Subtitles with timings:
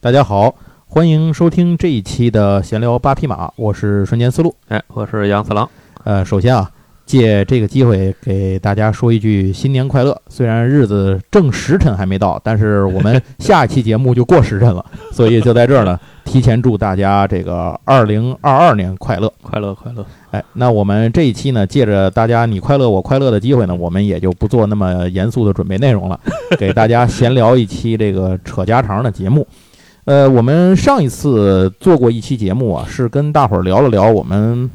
[0.00, 0.54] 大家好，
[0.86, 4.54] 欢迎收听这一期的闲聊八匹马，我是瞬间思路。
[4.68, 5.68] 哎，我是杨四郎。
[6.04, 6.70] 呃，首先啊，
[7.04, 10.16] 借这个机会给大家说一句新年快乐。
[10.28, 20.06] 虽然日子正时辰还没到，但是我们下一期节目就过时辰了， 所以就在这儿呢，提前祝大家这个二零二二年快乐，快乐，快乐。
[20.30, 26.20] 哎，那我们这一期呢，借着大家你快乐我快乐的机会呢，我们也就不做那么严肃的准备内容了，
[26.56, 29.44] 给大家闲聊一期这个扯家常的节目。
[30.08, 34.70] 呃，我们上一次做过一期节目啊，是跟大伙儿聊了聊我们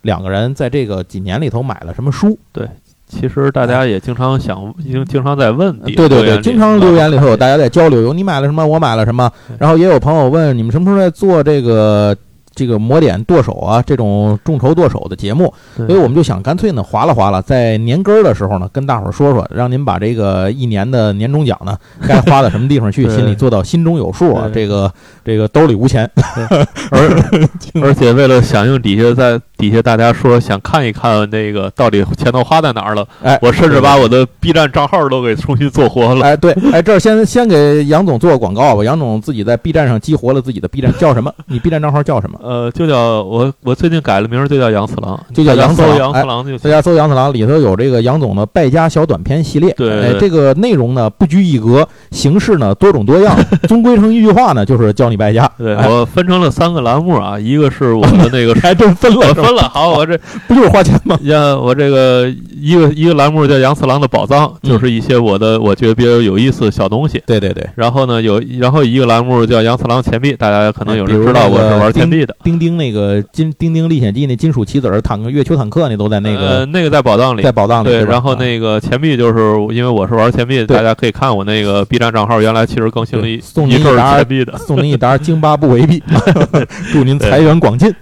[0.00, 2.38] 两个人在这个几年里头买了什么书。
[2.52, 2.66] 对，
[3.06, 5.78] 其实大家也经常想，经经常在问。
[5.80, 12.16] 对对对，经常留言里头有大家在交流，有你买了什么，我买了什么，然后也有朋友问你们什么时候在做这个。
[12.58, 24.50] 这个抹点剁手啊，这种众筹剁手的节目，所以我们就想干脆呢，划拉划拉，在年根儿的时候呢，跟大伙儿说说，让您把这个一年的年终奖呢， 该花到什么地方去，心里做到心中有数啊。
[24.52, 24.92] 这个
[25.24, 26.10] 这个兜里无钱，
[26.90, 27.24] 而
[27.80, 36.24] 而且为了响应底下在底下大家说想看一看那个到底钱都花在哪儿了，哎，我甚至把我的 B 站账号都给重新做活了。
[36.24, 38.84] 哎，对，哎，这儿先先给杨总做个广告吧。
[38.84, 41.32] 杨总自己在 B 站上激活了自己的 B 站，叫什么？
[41.46, 42.38] 你 B 站账号叫什么？
[42.40, 45.98] 呃，就叫我，我最近改了名，就叫杨次郎，就叫杨次郎。
[45.98, 49.74] 杨次郎就大家搜杨次郎，里头有这个杨总的败家小短片系列。
[49.76, 53.36] 对，哎，这个内容呢不拘一格，形式呢多种多样，
[53.66, 55.50] 终归成一句话呢，就是教你败家。
[55.58, 60.18] 对我分成了三个栏目啊，一个是我的那个， 还真分了，好，我这
[60.48, 61.18] 不就是花钱吗？
[61.22, 67.22] 呀，我这个一个一个栏目叫杨次郎的宝藏，就是一些我的我觉得比较有意思的小东西。
[67.26, 67.68] 对对对。
[67.74, 72.34] 然后呢，有然后一个栏目叫杨次郎钱币，大家可能有人知道我是玩钱币的。
[72.42, 73.48] 钉钉那个金。
[73.60, 77.88] 《钉钉历险记》那金属棋子儿、坦克、月球坦克那都在那个，那个在宝藏里，在宝藏里。
[77.88, 86.00] 对，然后那个钱币就是因为我是玩钱币，大家可以看我那个 B 站账号，原来其实更新了一送您一沓钱币的，送您一沓京巴布韦币，
[86.92, 87.92] 祝您财源广进。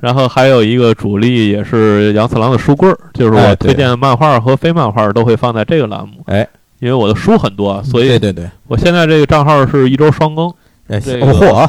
[0.00, 6.22] 然后还有一个主力也是杨次郎的书柜儿，就是我推荐漫画和非漫画都会放在这个栏目。
[6.26, 6.46] 哎，
[6.80, 10.52] 因为我的书很多，所以对对对，我现在这个账号是一周双更。
[10.88, 11.68] 哎，嚯！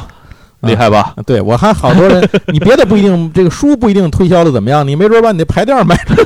[0.62, 1.14] 厉害吧？
[1.24, 6.16] 对我还好多人，你别的不一定，这个书不一定推销的怎么样，你没准把你那排垫卖了。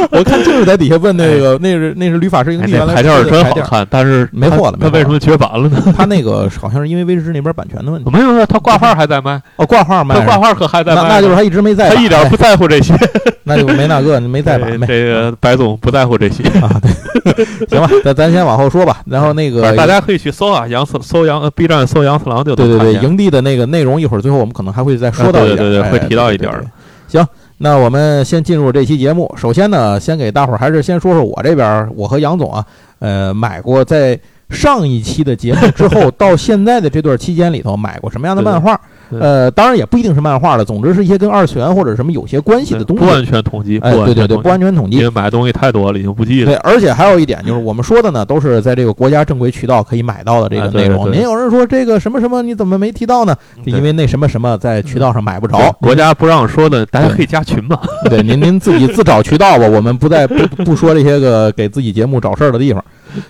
[0.12, 4.78] 我看就是在底下问那个，那是那是吕法师营地原来牌是真好看，但是没货了。
[4.80, 5.82] 他为什么绝版了呢？
[5.96, 8.10] 他那个好像是因为威士忌那边版权的问题。
[8.10, 9.40] 没有没有，他挂画还在卖。
[9.56, 10.14] 哦，挂画卖。
[10.14, 11.02] 他挂画可还在卖。
[11.08, 11.90] 那就是他一直没在。
[11.90, 12.94] 他一点不在乎这些。
[13.46, 14.80] 那就没那个，没在版。
[14.86, 16.80] 这个白总不在乎这些啊。
[17.22, 19.02] 对，行吧，那咱先往后说吧。
[19.06, 26.64] 然后那个大家可以去搜啊，杨四搜杨 B 站搜杨四郎就对对对，营地的那个内容，一会儿最后我们可能还会再说到一点，对对对，会提到一点的。
[27.06, 27.26] 行。
[27.58, 29.32] 那我们先进入这期节目。
[29.36, 32.64] 首先呢，先给大伙儿还是先说说我这边，我和杨总啊，
[32.98, 34.18] 呃，买过在
[34.50, 38.78] 上一期的节目之后到现在的这段期间里头买过什么样的漫画。
[39.10, 43.04] 呃，当然也不一定是漫画的，总之是一些跟二次元或者什么有些关系的东西。
[43.04, 46.46] 不完全统计，哎，对对对，不完全统计，因为买的东西太多了，已经不记得。
[46.46, 51.10] 对，而且还有一点就是，我们说的呢，都是在这个国家正规渠道可以买到的这个内容。
[51.12, 53.36] 您有人说这个什么什么，你怎么没提到呢？
[53.64, 57.78] 因为那什么什么在渠道上买不着，国家不让说的，大家可以加群嘛。
[58.08, 62.84] 对，您您自己自找渠道吧，我们不再 不不说这些个给自己节目找事儿的地方。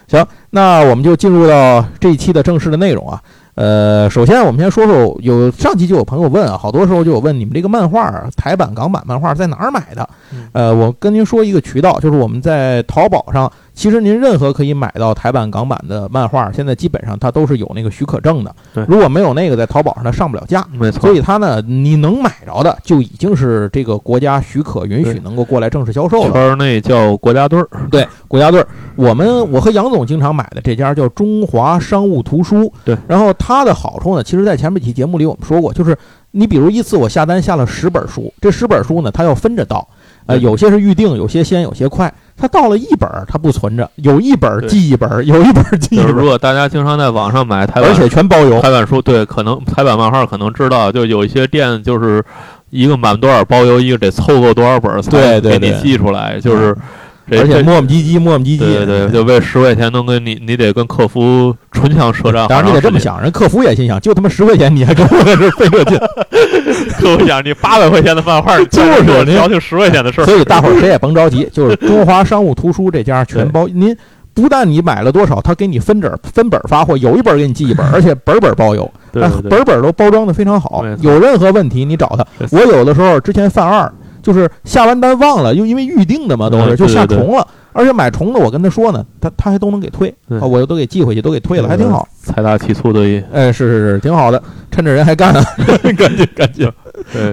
[0.06, 3.20] 行，那我们就进入到这一期的正式的内容啊。
[3.54, 10.08] 呃，首先我们先说说，有上期就有朋友问啊，好多时候就有问你们这个漫画台版、港版漫画在哪儿买的？
[10.52, 13.50] 呃，我跟您说一个渠道，就是我们在淘宝上。
[13.74, 18.54] 其实您任何可以买到台版、港版的漫画，现在基本上它都是有那个许可证的。
[18.72, 20.64] 对，如果没有那个，在淘宝上它上不了架。
[20.72, 21.00] 没错。
[21.00, 26.30] 所以它呢，你能买着的就已经是这个国家许可允许能够过来正式销售了。
[26.30, 27.68] 圈内叫国家队儿。
[27.90, 28.66] 对，国家队儿。
[28.94, 32.72] 我们我和杨总经常买的这家叫中华商务图书。
[32.84, 32.96] 对。
[33.08, 35.98] 然后它的好处呢，其实在前面几期节目里我们说过，就是
[36.30, 39.86] 你比如一次我下单下了十本书，这十本书呢，它要分着到。
[40.26, 42.12] 呃，有些是预定，有些先，有些快。
[42.36, 46.12] 他到了一本，他不存着，有一本记一本，有一本记一本。
[46.12, 52.24] 如果大家经常在网上买台版，而且全包邮台版书，对，可能台版漫画可能知道，就有一些店就是
[52.70, 56.76] 一个满多少包邮，一个得凑够多少本才给你寄出来，就是。
[57.30, 62.46] 而且磨磨唧唧，磨磨唧唧，对对，就为十块钱能跟你，你得跟客服唇枪舌战。
[62.48, 65.98] 当然你得这么想，人客服也心想，就他妈十块钱，你还跟我在这费这劲。
[67.00, 70.24] 客服想，你八百块钱的漫画， 就是您要求十块钱的事儿。
[70.24, 73.66] 所以大伙儿谁也甭着急， 就是中华商务图书这家全包。
[73.68, 73.96] 您
[74.34, 80.84] 不但你买了多少，他给你分本分本发货，有一本给你寄一本，而且本本包邮，本本都包装的非常好。
[81.00, 82.46] 有任何问题你找他。
[82.50, 83.90] 我有的时候之前犯二。
[84.24, 87.46] 就是下完单忘了，又因为预定的嘛，都是就下重了。
[87.72, 92.08] 而且买重的我跟他说呢，他他还都能给退，啊，我又都给寄回去，都给退了，还挺好。
[92.22, 93.00] 财大气粗的，
[93.32, 95.32] 哎，是是是，挺好的，趁着人还干，
[95.96, 96.68] 赶紧赶紧。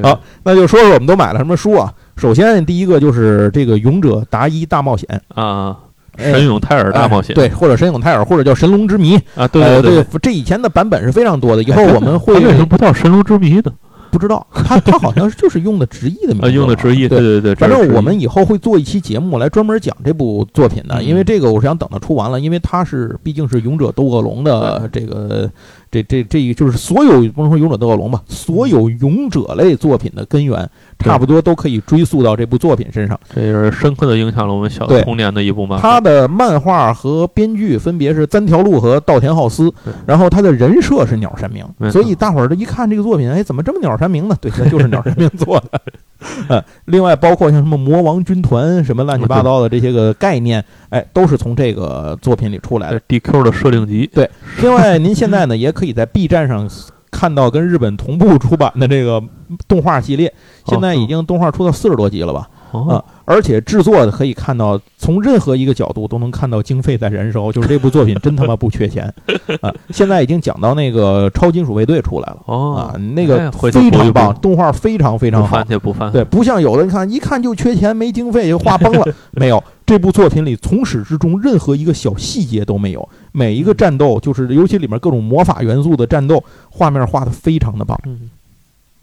[0.04, 1.92] 好，那就说说我们都买了什么书啊？
[2.18, 5.08] 首先第一个就是这个《勇者达伊大冒险》
[5.42, 5.78] 啊。
[6.18, 11.64] 神勇泰尔大冒险，对，或者神勇泰尔，或者叫神龙之谜啊，对对，这以前的版本是非常多的。
[11.64, 13.72] 以后我们会为什么不叫神龙之谜呢？
[14.12, 17.56] 不知道，他他好像就是用的直译的名字， 用的直译，对对对。
[17.56, 25.50] 反正我们以后会做一期节目来专门讲这部作品的，因为这个我是想等它出完了，因为它是毕竟是勇者斗恶龙的这个。
[25.94, 30.70] 这这这一就是所有不能说勇者斗恶龙吧，所有勇者类作品的根源，
[31.02, 33.20] 差不多都可以追溯到这部作品身上。
[33.34, 35.82] 这也是深刻的影响了我们小童年的一部漫画。
[35.82, 39.74] 他的漫画和编剧分别是三条路和稻田浩司，
[40.06, 44.36] 然后他的人设是鸟山明，所以大伙儿这一看这个作品，哎，怎么这么鸟山明呢？
[44.40, 45.82] 对，那就是鸟山明做的。
[46.48, 53.02] 呃， 另外包括像什么魔王军团什么乱七八糟的这些个概念，哎，都是从这个作品里出来的。
[53.08, 54.10] DQ 的设定集。
[54.14, 54.30] 对，
[54.62, 56.70] 另外您现在呢也可以在 B 站上
[57.12, 59.22] 看到跟日本同步出版的这个
[59.68, 60.34] 动画系列，
[60.66, 62.50] 现在已经动画出到四十多集了吧？
[62.72, 63.04] 啊。
[63.26, 69.14] 而且制作的可以看到，从任何一个角度都能看到经费在燃烧，就是这部作品真他妈不缺钱。
[69.62, 69.74] 啊！
[69.90, 72.54] 现在已经讲到那个超金属卫队出来了。
[72.54, 87.98] 啊，那个非常棒，动画非常非常好，不翻对，不像有的你看一看就缺钱没经费就画崩了， 没有这部作品里从始至终任何一个小细节都没有，每一个战斗就是尤其里面各种魔法元素的战斗画面画的非常的棒。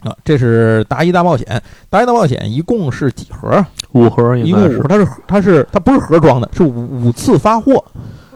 [0.05, 1.47] 啊，这是《达伊大冒险》。
[1.91, 3.65] 《达伊大冒险》一共是几盒？
[3.93, 4.89] 五盒，一共五盒。
[4.89, 7.85] 它是它是它不是盒装的，是五五次发货。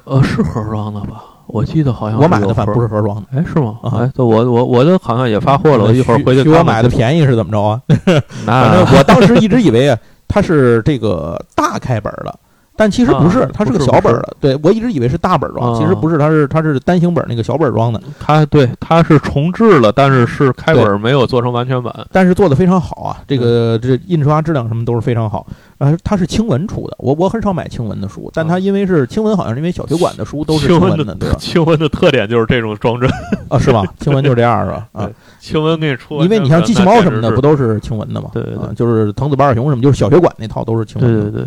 [0.05, 1.23] 呃，是盒装的吧？
[1.47, 3.23] 我记得好像我买的反不是盒装的。
[3.33, 3.79] 哎，是吗？
[3.85, 5.85] 哎，我我我的好像也发货了。
[5.85, 6.49] 我一会儿回去。
[6.49, 7.81] 我买的便宜是怎么着啊？
[8.47, 12.35] 反正我当时一直以为啊，它是这个大开本的。
[12.83, 14.37] 但其实不是，它是个小本的。
[14.41, 18.03] 对我一直以为是大本装，其实不是，它是它是单行本那个小本装的。
[18.19, 23.23] 它对它是重置了，但是是开本没有做成完全版，但是做的非常好啊。
[23.29, 25.47] 这个这印刷质量什么都是非常好。
[25.79, 31.37] 呃，它是青文出的，我我很少买青文的书，但它因为是青文，好像是因为小学馆的书都是青文的，对吧？
[31.39, 33.09] 青文的特点就是这种装帧
[33.49, 33.85] 啊，是吧？
[34.01, 34.89] 青文就是这样，是吧？
[34.91, 35.09] 啊，
[35.39, 38.31] 青文给你出，因为你像机器猫什么的，不都是青文的吗？
[38.33, 41.23] 对对，就是藤子不二雄什么，就是小学馆那套都是青文。
[41.23, 41.47] 对对对。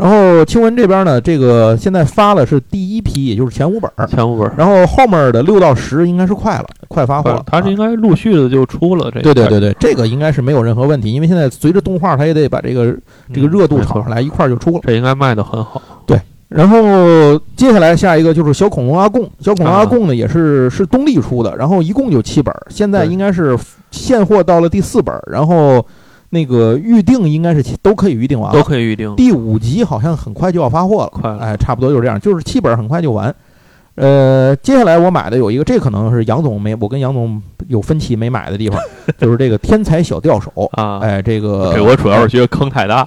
[0.00, 7.44] 然后清文这边呢，这个现在发了是第一批，也就是前五本前五本然后后面的六到十应该是快了，快发货了。
[7.46, 9.20] 它是应该陆续的就出了这。
[9.20, 12.96] 对对对对，这个应该是没有任何问题，因为现在随着动画，它也得把这个
[13.34, 14.80] 这个热度炒上来，一块儿就出了。
[14.84, 15.82] 这应该卖的很好。
[16.06, 16.18] 对，
[16.48, 16.78] 然后
[17.54, 23.54] 接下来下一个就是小恐龙阿贡，小恐龙阿贡呢也是是东立出的，然后一共就七本，现在应该是
[23.90, 25.84] 现货到了第四本，然后。
[26.30, 29.14] 那个预定应该是都可以预定完，都可以预定。
[29.16, 33.34] 第五集好像很快就要发货了，快，哎，差不多就是这样，就是七本很快就完。
[33.96, 38.80] 呃，接下来我买的有一个，这可能是杨总没，我跟杨总有分歧没买的地方，
[39.18, 43.06] 就是这个天才小钓手啊，哎，这个这我主要是觉得坑太大。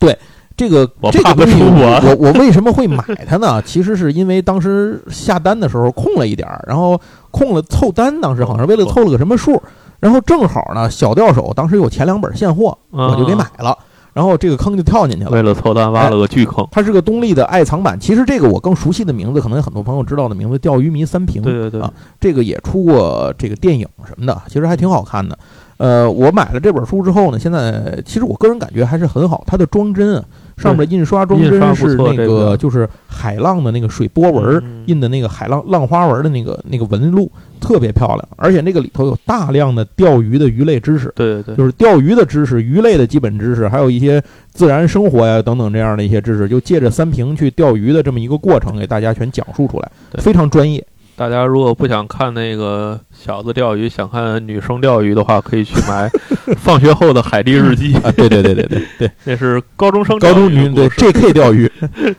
[0.00, 0.16] 对，
[0.56, 3.62] 这个我怕不出我，我我为什么会买它呢？
[3.66, 6.98] 其实是因为当时下单的时候空了一点儿，然后
[7.30, 9.62] 空了凑单，当时好像为了凑了个什么数。
[10.00, 13.76] 然后正好呢，小钓手当时有前两本现货，我就给买了。
[14.12, 15.30] 然后这个坑就跳进去了。
[15.30, 16.66] 为了凑单挖了个巨坑。
[16.70, 21.42] 它是个东立的爱藏版，其实这个我更熟悉的名字，可能有很多朋友知道的名字，《钓鱼迷三平》。
[21.44, 25.38] 对对对啊，这个也出过这个电影什么的，其实还挺好看的。
[25.76, 29.44] 呃，我买了这本书之后呢，现在其实我个人感觉还是很好。
[29.46, 30.24] 它的装帧啊，
[30.56, 37.30] 上面的印刷装帧是那个就是海浪的那个水波纹印的那个海浪浪花纹的那个那个纹路。
[37.60, 44.22] 特别漂亮，而且那个里头有大量的钓鱼的鱼类知识，对对对，就是钓鱼的知识、鱼类的基本知识，还有一些
[44.52, 50.86] 自然生活呀等等这样的一些知识，就借着三平去钓鱼的这么一个过程，给大家全讲述出来，非常专业。
[51.18, 56.06] 大家如果不想看那个小子钓鱼，想看女生钓鱼的话，可以去买
[56.56, 58.12] 《放学后的海地日记》啊！
[58.12, 61.32] 对对对对对对， 那是高中生高中女对 J.K.
[61.32, 61.70] 钓鱼。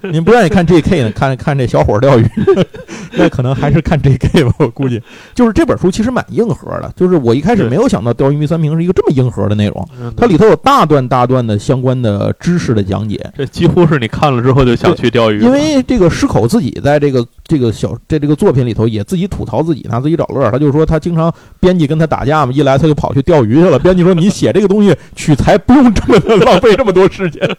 [0.01, 1.03] 您不愿意看 J.K.
[1.03, 1.11] 呢？
[1.11, 2.27] 看看这小伙钓鱼，
[3.13, 4.43] 那可能还是看 J.K.
[4.43, 4.53] 吧。
[4.57, 5.01] 我估计
[5.35, 15.39] 就是这本书其实蛮硬核的，就是我一开始没有想到《钓鱼迷三平》是一个这么硬核的内容，它里头有大段大段的相关的知识的讲解，这几乎是你看了之后就想去钓鱼。
[15.39, 18.87] 因为这个石口自己在这个这个小在这个作品里头。
[18.87, 20.49] 也自己吐槽自己，拿自己找乐。
[20.49, 23.77] 他就说他经常编辑跟他打架嘛，一来他就跑去钓鱼去了。
[23.77, 27.41] 编辑说你写这个东西取材不用这么浪费这么多时间。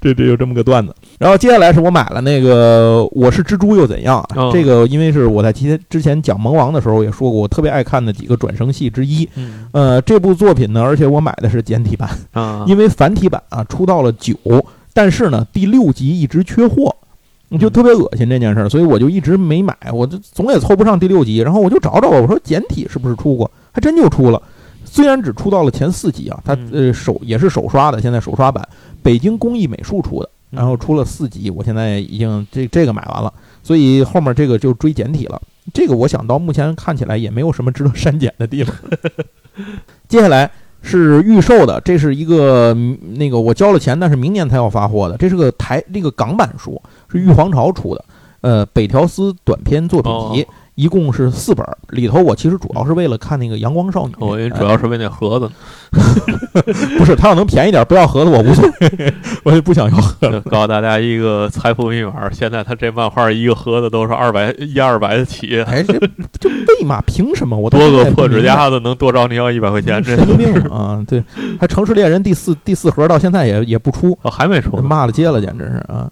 [0.00, 0.94] 这这有这么个段子。
[1.18, 4.26] 然后接下来是我买了那个我是蜘蛛又怎样？
[4.52, 9.28] 这个因为是我在前之前讲萌王的时候也说过，我特别爱看的几个转生戏之一。
[9.72, 12.10] 呃，这部作品呢，而且我买的是简体版，
[12.66, 14.34] 因为繁体版啊出到了九。
[14.92, 16.94] 但是呢，第六集一直缺货，
[17.60, 23.50] 就特别恶心这件事儿，所以我就一直没买，我就总也凑不上第六集，然后我就找找，我说简体是不是出过？
[23.76, 24.42] 还真就出了，
[24.86, 28.66] 虽然只出到了前四集啊，它呃手也是手刷的，现在手刷版，
[29.02, 33.30] 北京工艺美术出的，然后出了四集，我现在已经这这个买完了，
[33.62, 35.38] 所以后面这个就追简体了。
[35.74, 38.74] 这个我想到目前看起来也没有什么值得删减的地方。
[40.08, 40.50] 接下来。
[40.82, 42.72] 是预售的，这是一个
[43.16, 45.16] 那个我交了钱，但是明年才要发货的。
[45.16, 46.80] 这是个台这个港版书，
[47.10, 48.04] 是玉皇朝出的，
[48.42, 50.46] 呃，北条司短篇作品集。
[50.76, 55.50] 一共是四本，里头我其实主要是为了看那个阳光少女，我主要是为那盒子，
[56.98, 60.38] 不是，他要能便宜点，不要盒子我无所谓，我也 不想要盒子。
[60.50, 65.98] 告诉大家一个财富密码，现在他这漫画一个盒子都是二百一二百的起，哎，这
[66.38, 67.02] 这为嘛？
[67.06, 67.56] 凭什么？
[67.56, 70.04] 我多个破纸夹子能多找你要一百块钱？
[70.04, 71.02] 神经病啊！
[71.08, 71.24] 对，
[71.58, 76.06] 还城市猎人第四第四盒到现在也也不出，还没出，骂了街了，简直是啊！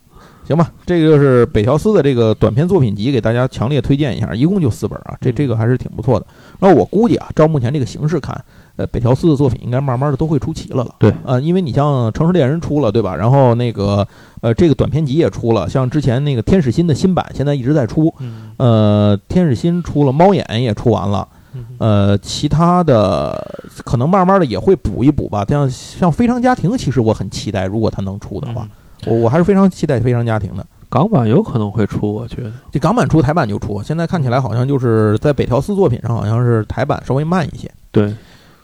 [0.46, 6.26] 行吧，这个就是北条司的这个短篇作品集，给大家强烈推荐一下，一共就四本啊，这这个还是挺不错的。
[6.60, 8.38] 那我估计啊，照目前这个形势看，
[8.76, 10.94] 呃，北条司的作品应该慢慢的都会出齐了了。
[10.98, 13.16] 对，呃，因为你像城市猎人出了，对吧？
[13.16, 14.06] 然后那个
[14.42, 18.12] 呃，这个短篇集也出了，像之前那个天使心的新版现在一直在出，
[18.58, 21.26] 呃，天使心出了，猫眼也出完了，
[21.78, 25.42] 呃，其他的可能慢慢的也会补一补吧。
[25.48, 28.68] 像像非常家庭，其实我很期待，如果他能出的话。
[29.06, 37.70] 我我还是非常期待《非常家庭》的港版有可能会出，我觉得这港版出台版就出，现在看起来好像就是在北条司作品上好像是台版稍微慢一些。
[37.90, 38.14] 对。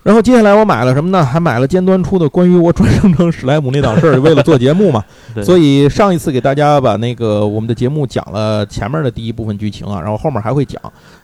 [0.03, 1.25] 然后接下来我买了什么呢？
[1.25, 5.05] 还买了尖端出的关于我转生成史莱姆那档事儿，为了做节目嘛。
[5.45, 10.81] 所以上一次给大家把那个我们的节目讲了前面的第一部分剧情啊，然后后面还会讲，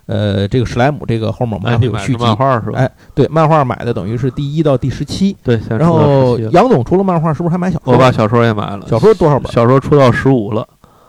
[0.07, 2.23] 呃，这个史莱姆这个后面我们还会有续集。
[2.23, 2.79] 漫画是吧？
[2.79, 5.37] 哎，对，漫画买的等于是第一到第十七。
[5.43, 5.59] 对。
[5.71, 7.95] 然后杨总除了漫画，是不是还买小说？
[7.95, 8.87] 我把小说也买了。
[8.89, 9.51] 小说多少本？
[9.51, 10.67] 小说出到十五了。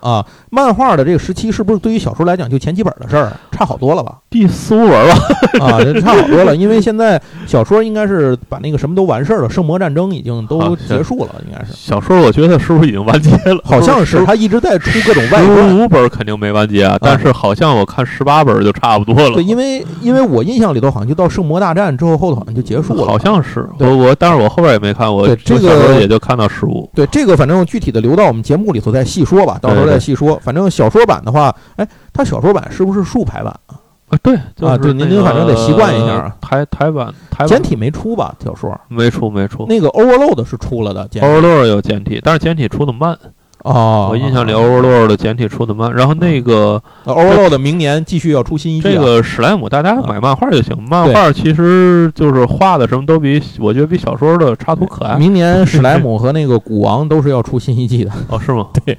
[0.08, 4.20] 啊，漫画的这个时期是不是对于小说来讲就前几本的事儿，差好多了吧？
[4.30, 5.16] 第四五本吧，
[5.60, 6.56] 啊，这差好多了。
[6.56, 11.74] 因为现在小说应该是把那个什么都完事儿了，圣魔战争已经都结束了，应该是。
[11.74, 13.60] 小说我觉得是不是已经完结了？
[13.66, 15.70] 好像是，他一直在出各种外传。
[15.70, 19.34] 十五本肯定没完结，但是好像我看十八本就差不多了。
[19.34, 23.06] 对，因为因为我印象里头好像就到圣魔大战之后，后头好像就结束了。
[23.06, 26.90] 好像是，我我，但是我后边也没看，我这个也就看到十五。
[26.96, 30.40] 对，这个反正具体的留到我们节目里头再细说吧，到时候再细说。
[30.44, 30.68] 反正。
[30.78, 33.80] 小说版的话，哎，它小说版是不是竖排版啊？
[34.10, 36.32] 啊，对啊，对，您您反正得习惯一下。
[36.40, 38.36] 台台版台简体没出吧？
[38.44, 39.66] 小说没出没出。
[39.68, 43.18] 那个 Overload 是出了的，Overload 有简体，但是简体出的慢。
[43.64, 45.92] 哦，我印象里 Overload 的简体出的慢。
[45.92, 48.94] 然后那个 Overload 明年继续要出新一季。
[48.94, 55.18] 这个史莱姆大家买漫画就行，漫画其实就是画的什么都比我觉得比小说的插图可爱。
[55.18, 58.12] 明年史莱姆和那个古王都是要出新一季的。
[58.30, 58.68] 哦，是吗？
[58.86, 58.98] 对，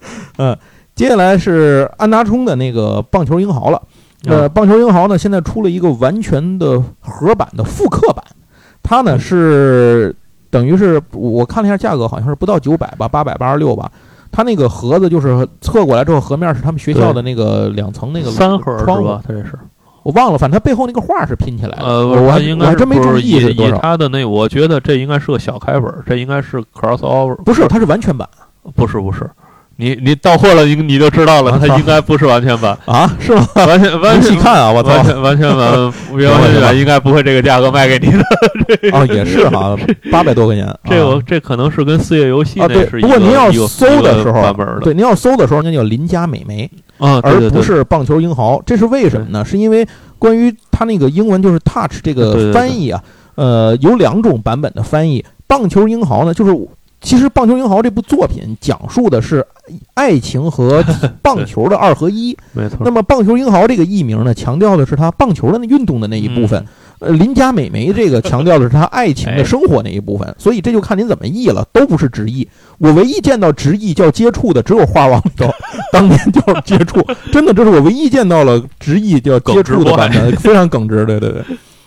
[0.38, 0.56] 嗯。
[0.96, 3.80] 接下来是安达充的那个棒球英豪了，
[4.26, 8.22] 呃，棒球英豪呢现在出了一个完全的盒版的复刻版，
[8.82, 10.14] 它呢是
[10.50, 13.90] 等于是我看了一下价格，好像是不到九百吧，八百八十六吧。
[14.30, 19.58] 它那个盒子就是侧过来之后，盒面是他们学校的那个两层那个三盒窗吧，它这是
[20.02, 21.84] 我忘了，反正它背后那个画是拼起来的。
[21.84, 28.28] 呃，我应该我还真没注意以它的那，我觉得这应该是个小开本，这应该是 crossover，不是，它是完全版，
[28.74, 29.26] 不是不是。
[29.80, 33.10] 你你到货了，你你就知道了，它应该不是完全版啊？
[33.18, 33.48] 是吗？
[33.54, 34.70] 完全完全看啊！
[34.70, 35.82] 我完全完全版，
[36.12, 38.22] 完全版 应该不会这个价格卖给你的。
[38.92, 39.74] 哦，也是哈，
[40.12, 40.68] 八百多块钱。
[40.84, 44.54] 这个这可能是跟四月游戏那是不过您要搜的时候。
[44.82, 48.62] 对，您要搜的时候，那叫邻家美眉啊，而不是棒球英豪。
[48.66, 49.42] 这是为什么呢？
[49.44, 49.86] 是因为
[50.18, 53.02] 关于它那个英文就是 touch 这个翻译啊，
[53.36, 55.24] 呃，有两种版本的翻译。
[55.46, 56.54] 棒球英豪呢，就是。
[57.00, 59.44] 其实《棒球英豪》这部作品讲述的是
[59.94, 60.84] 爱情和
[61.22, 62.36] 棒球的二合一。
[62.52, 62.78] 没错。
[62.82, 66.64] 那么《棒球英豪》这个艺名呢，强调的是他棒球的那运动的那一部分。
[66.98, 70.34] 呃，邻家美眉这个强调的是他爱情的生活那一部分。
[70.38, 72.46] 所以这就看您怎么译了，都不是直译。
[72.76, 75.50] 我唯一见到直译叫接触的，只有画王里头
[75.92, 77.02] 当年就是接触，
[77.32, 81.06] 真的这是我唯一见到了直译叫接触的版本，非常耿直。
[81.06, 81.42] 对对对，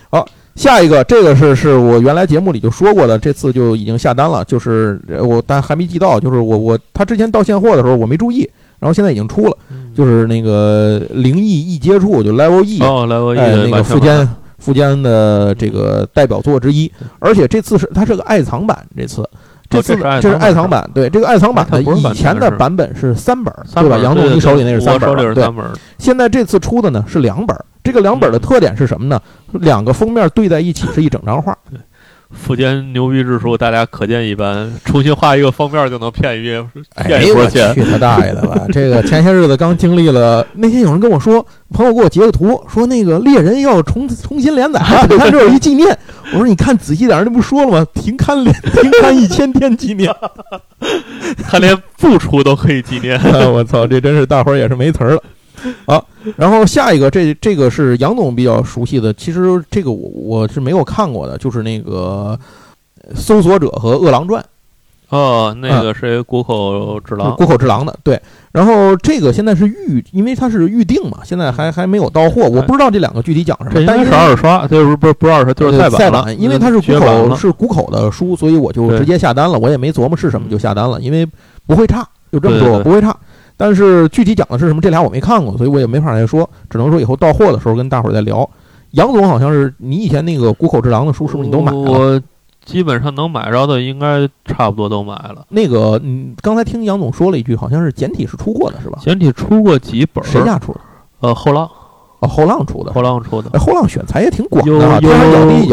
[0.10, 0.28] 好。
[0.56, 8.48] 下一个，这个是是我原来节目里就说过的，这次就已经下单了，就是我但还没寄到，就是我我他之前到现货的时候我没注意，
[8.80, 9.58] 然后现在已经出了，
[9.96, 14.30] 就是那个灵异易接触，就 Level E，哦，Level E 那个富坚
[14.60, 19.28] 富坚的这个代表作之一，而且这次是它是个爱藏版，这次
[19.70, 23.98] 这次这是爱藏版，对这个爱藏版的以前的版本是三本，对吧？
[23.98, 25.44] 杨总你手里那是三本，对，
[25.98, 27.58] 现在这次出的呢是两本。
[27.84, 29.22] 这个两本的特点是什么呢？
[29.52, 31.58] 两个封面对在一起是一整张画。
[31.70, 31.80] 对，
[32.32, 34.72] 富坚牛逼之处，大家可见一斑。
[34.86, 36.44] 重新画一个封面就能骗一
[37.06, 37.74] 骗一波钱。
[37.76, 38.66] 去他大爷的吧！
[38.72, 45.98] 这个前些日子刚经历了，那天有人跟我说，朋友给我截个图，说那个猎人要重重新连载了， 你看这有一纪念。
[46.32, 47.86] 我说你看仔细点，那不说了吗？
[47.94, 50.12] 停刊连停刊一千天纪念，
[51.46, 53.20] 他连不出都可以纪念。
[53.52, 55.22] 我操，这真是大伙儿也是没词儿了。
[55.86, 56.06] 好，
[56.36, 62.38] 然后下一个，这这个是杨总比较熟悉的，其实这个我我是没有看过的，就是那个
[63.16, 64.42] 《搜索者》和《饿狼传》。
[65.10, 68.20] 哦，那个谁，谷口之狼，谷口之狼的，对。
[68.52, 73.86] 然后这个现在是预，因为它是预定嘛，现在还还没有到货，我不知道这两个具体讲什么。
[73.86, 76.00] 但是二刷，就是不是不是二刷，就是再版。
[76.00, 81.28] 再版，因为它是谷口是谷口的书，所以我就直接下单了，我也没琢磨是什么就下单了，因为
[81.68, 83.16] 不会差，就这么说，不会差。
[83.56, 88.50] 但是具体讲的是什么，这俩我没看过，所以我也没法再说，只能说以后到货的时候跟大伙儿再聊。
[88.92, 91.78] 杨总好像是你以前那个谷口之狼的书，是不是你都买了？
[91.78, 92.22] 我
[92.64, 95.46] 基本上能买着的，应该差不多都买了。
[95.50, 99.00] 那个，嗯，刚才听杨总说了一句，好像是简体是出过的，是吧？
[99.02, 100.24] 简体出过几本？
[100.24, 100.80] 谁家出的？
[101.22, 101.70] 呃，后浪。
[102.28, 104.82] 后浪出的，后浪出的，哎，后浪选材也挺广的，悠悠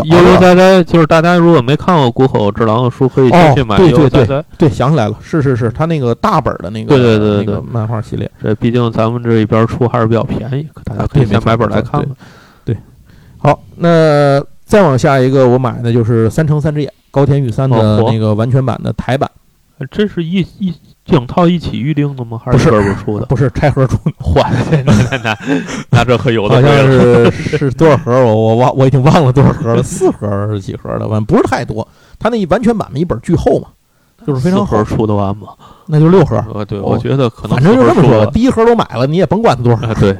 [0.04, 3.76] 悠悠哉哉，就是大家如果没看过《谷口之狼》的书，可以先去买。
[3.76, 8.30] 对对对对，想起来了，是是是，他那个大本的那个，对对对对，漫画系列。
[8.42, 12.04] 这毕竟咱们这一边出还是比较便宜，大家可以先买本来看。
[12.64, 12.76] 对，
[13.38, 19.30] 好，那再往下一个，我买的就是三乘三只眼高田玉三的那个完全版的台版，
[19.90, 20.74] 这是一一。
[21.10, 22.40] 整套一起预定的吗？
[22.42, 23.26] 还是一本出的？
[23.26, 24.12] 不是拆盒出的。
[24.18, 25.38] 坏了，那那
[25.90, 26.54] 那这可有的。
[26.54, 28.12] 好像是是多少盒？
[28.24, 29.82] 我我忘我已经忘了多少盒了。
[29.82, 31.00] 四盒是几盒的？
[31.00, 31.86] 反正不是太多。
[32.18, 33.68] 他那完全版的一本巨厚嘛，
[34.26, 35.48] 就是非常盒出的完吗？
[35.86, 36.42] 那就六盒。
[36.54, 38.26] 呃，对，我觉得可能反正就这么说。
[38.30, 39.94] 第一盒都买了，你也甭管它多少。
[39.94, 40.16] 对，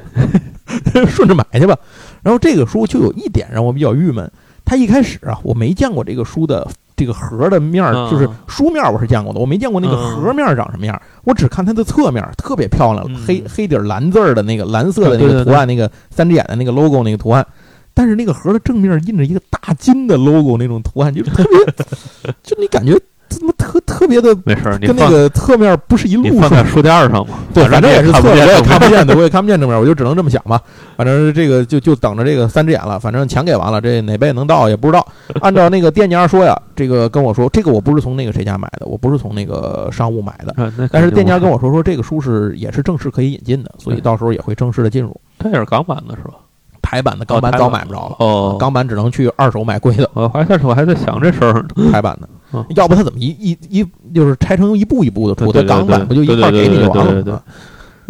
[1.07, 1.77] 顺着买去吧。
[2.23, 4.31] 然后这个书就有一点让我比较郁闷，
[4.65, 6.67] 他一开始啊，我没见过这个书的。
[7.01, 11.01] 这个盒的面儿就是书面，我是见过的，我没见过那个盒面长什么样。
[11.25, 17.47] 我只看它的侧面，特别漂亮，黑黑底蓝字儿的那个蓝色的那个图案，那个三只眼的那个 logo 那个图案。
[17.95, 22.93] 但是那个盒的正面印着一个大金的 logo，那种图案就特别， 就你感觉。
[23.31, 24.37] 怎么特特别的？
[24.45, 26.39] 没事儿，跟那个侧面不是一路。
[26.39, 27.39] 放在书架上嘛？
[27.55, 30.61] 对，反正也是侧面，我也看不见的， 我也看不见正面，我就只能这么想吧。
[30.97, 32.99] 反正这个就就等着这个三只眼了。
[32.99, 35.07] 反正钱给完了，这哪辈能到也不知道。
[35.41, 40.73] 按照那个店家说呀，这个跟我说，这个我不是从那个谁家买的，我不是从那个商务买的。
[40.91, 45.19] 但是店家跟我说说，这个书是也是正式可以引进的，所以到时候也会正式的进入。
[45.39, 46.35] 它也是港版的是吧？
[46.83, 48.17] 台版的港版早买不着了。
[48.19, 50.11] 哦，港版只能去二手买贵的。
[50.15, 52.29] 我还在我还在想这事儿，台版的。
[52.77, 55.53] 要不他怎么一一一就是拆成一步一步的出？
[55.53, 57.43] 他港版不就一块给你就完了？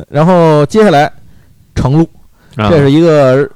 [0.08, 1.12] 然后接下来
[1.74, 2.08] 程路，
[2.56, 3.48] 这是一个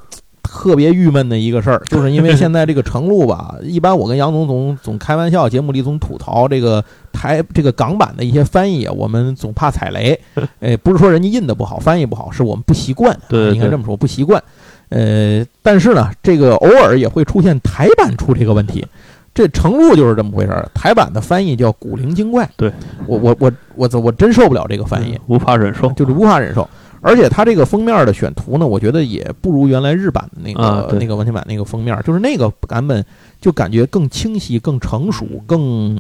[0.42, 10.20] 特别郁闷的一个事儿， 就是因为现在这个程路吧，一般我跟杨总总总开玩笑，节目里总吐槽这个台这个港版的一些翻译，我们总怕踩雷。
[10.60, 13.18] 哎，不是说人家印的不好，翻译不好，是我们不习惯。
[13.28, 14.42] 对，应该这么说，不习惯。
[14.90, 18.84] 呃，但是呢，这个偶尔也会出现台版出这个问题。
[19.34, 20.66] 这程璐就是这么回事儿。
[20.72, 22.72] 台版的翻译叫“古灵精怪”，对
[23.06, 26.68] 我我我我我真受不了这个翻译，无法忍受，就是无法忍受。
[27.00, 33.04] 而且它这个封面的选图呢，我觉得也不如原来日版的那个那个完全版那个封面，就是那个版本
[33.42, 35.98] 就感觉更清晰、更成熟、更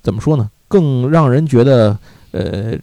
[0.00, 0.48] 怎么说呢？
[0.68, 1.98] 更让人觉得
[2.30, 2.76] 呃，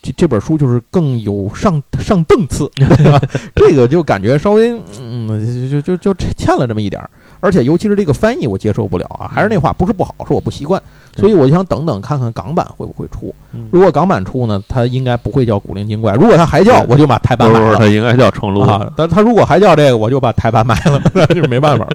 [0.00, 3.20] 这这本书就是更有上上档次， 对吧？
[3.54, 7.10] 这个就感觉稍微嗯，就就就就欠了这么一点儿。
[7.40, 9.30] 而且，尤其是这个翻译，我接受不了啊！
[9.32, 10.82] 还是那话，不是不好，是我不习惯。
[11.16, 13.34] 所以我就想等等看看港版会不会出。
[13.70, 16.14] 如果港版出呢，它应该不会叫古灵精怪。
[16.14, 17.76] 如果它还叫，我就把台版买了。
[17.76, 18.92] 它应该叫成路啊。
[18.96, 21.00] 但它如果还叫这个，我就把台版买了。
[21.28, 21.88] 就是没办法。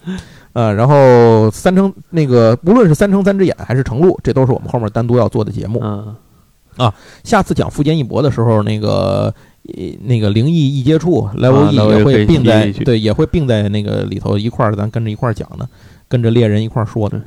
[0.52, 5.80] 呃，然后三成那个，无论是三成三只眼还是成路，这都是我们后面单独要做的节目。
[5.82, 6.14] 嗯。
[6.76, 6.92] 啊，
[7.24, 9.32] 下次讲富坚义博的时候，那个。
[10.02, 15.68] 那个灵异一接触，level 也会并在对，也会并在那个里头一块儿，咱跟着一块儿讲的，
[16.08, 17.20] 跟着猎人一块儿说的。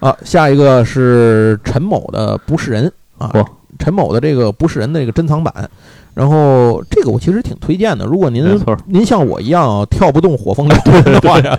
[0.00, 3.32] 啊，下一个是陈某的不是人啊，
[3.78, 5.68] 陈某的这个不是人的这个珍藏版。
[6.12, 8.44] 然后这个我其实挺推荐的，如果您
[8.86, 10.76] 您像我一样跳不动火风的
[11.22, 11.58] 话呀，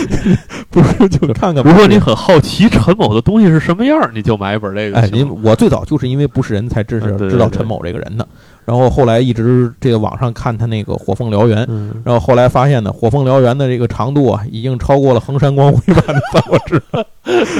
[0.68, 1.64] 不是就看看。
[1.64, 4.98] 如果你很好奇陈某的东西是什么样，你就买一本这个。
[4.98, 8.28] 哎，您我最早就是因为不是人才知识知道陈某这个人的。
[8.66, 11.64] 然后后来一直这个网上看他那个《火凤燎原》，
[12.04, 16.82] 然后后来发现呢，《火凤燎原》的这个长度啊，已经超过了衡山光辉版的《三国志》，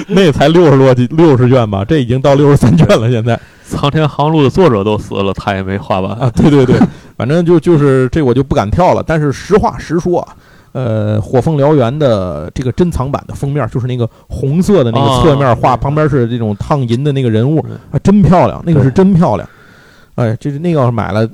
[0.09, 3.09] 那才六十多集六十卷吧，这已经到六十三卷了。
[3.09, 6.29] 现在《苍天航路》的作者都死了，他也没画完啊。
[6.35, 6.77] 对对对，
[7.17, 9.01] 反正就就是这我就不敢跳了。
[9.07, 10.35] 但是实话实说啊，
[10.73, 19.49] 呃，火凤燎原的这个珍藏版的封面，就是那个红色的那个侧面画，旁边是这种烫银的那个人物，啊，真漂亮，那个是真漂亮。
[20.17, 21.29] 哎，这是那个要是买了，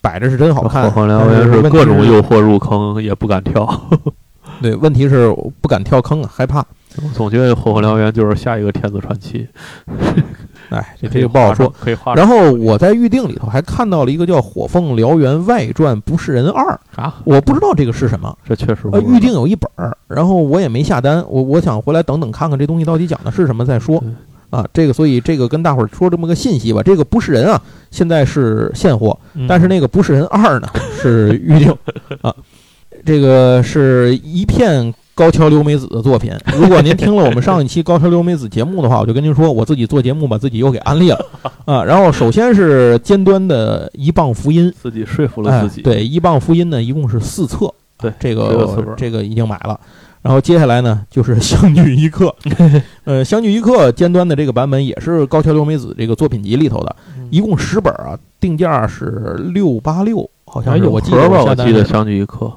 [0.00, 0.84] 摆着是真好看。
[0.84, 3.68] 火凤燎原是各种诱惑入坑，也不敢跳。
[4.62, 6.64] 对，问题是不敢跳坑啊，害怕。
[6.96, 9.46] 我总觉得火凤燎原就是下一个天子传奇。
[10.70, 11.72] 哎， 这这个不好说。
[11.80, 12.14] 可以画。
[12.14, 16.64] 然后我在预定里头还看到了一个叫《火凤燎原外传不是人二》
[17.00, 18.36] 啊，我不知道这个是什么。
[18.44, 18.88] 这确实。
[18.92, 24.02] 呃，预定有一本儿，然后我也没下单，我我想回来等等看看这东西到底讲的是什么再说。
[24.50, 26.82] 啊，这个所以这个跟大伙儿说这么个信息吧。
[26.82, 30.68] 这个不是人啊，现在是现货，但是那个不是人二呢
[31.00, 31.74] 是预定
[32.22, 32.34] 啊。
[33.04, 34.94] 这个是一片。
[35.18, 41.18] 高桥留美子的作品，如果您听了我们上一期高桥留美子节目的话，我就跟您说，我自己做节目把自己又给安利了
[41.66, 41.82] 啊。
[41.82, 45.82] 然后首先是尖端的一棒福音，自己说服了自己。
[45.82, 49.80] 对，一棒福音呢，一共是四册，对，这个这个已经买了。
[50.22, 52.34] 然后接下来呢，就是相聚一刻，
[53.04, 56.96] 呃，相聚一刻尖端的这个版本也是高桥留美子这个作品集里头的，
[57.30, 62.52] 一共十本啊，定价是六八六，好像是我记得我记得相聚一刻。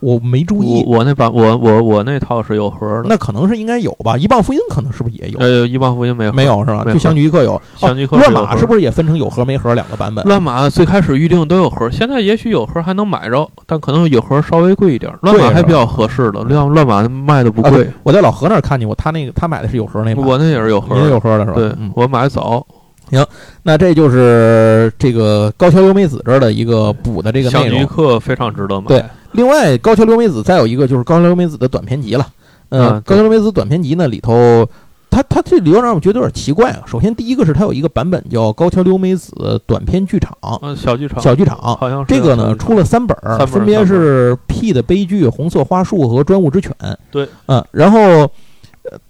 [0.00, 4.16] 我没注意，我那版我我我那套是有盒的，那可能是应该有吧。
[4.16, 5.38] 一棒福音可能是不是也有？
[5.38, 6.84] 呃，一棒福音没有，没有是吧？
[6.84, 8.16] 就相聚一刻有，相聚一刻。
[8.16, 10.24] 乱码是不是也分成有盒没盒两个版本？
[10.24, 15.12] 乱码最开始预定都有盒，现在也许有盒还能买着，但可能有盒稍微贵一点。
[15.22, 17.86] 乱码还比较合适的，乱乱码卖的不贵。
[18.02, 21.56] 我在老何那儿看见过，他那个他买的是有盒那版，我那也是有盒，也有盒的是吧？
[21.56, 22.66] 对，我买的早。
[23.10, 23.26] 行，
[23.64, 27.68] 那这就是这个高桥由美子这儿的一个补的这个内容。
[27.68, 28.86] 相聚一刻非常值得买。
[28.86, 29.04] 对。
[29.32, 32.26] 另外，高桥留美子再有一个就是高桥留美子的短篇集了。
[32.70, 34.68] 嗯，高桥留美子短篇集呢里头，
[35.10, 36.82] 它它这里头让我觉得有点奇怪啊。
[36.86, 43.16] 首先，第一个是它有一个版本叫高桥留美子短篇剧场，嗯，小剧场，小剧场，好像这个呢出了三本，
[43.46, 46.74] 分别是《P 的悲剧》《红色花束》和《专务之犬》。
[47.10, 48.30] 对，嗯，然后。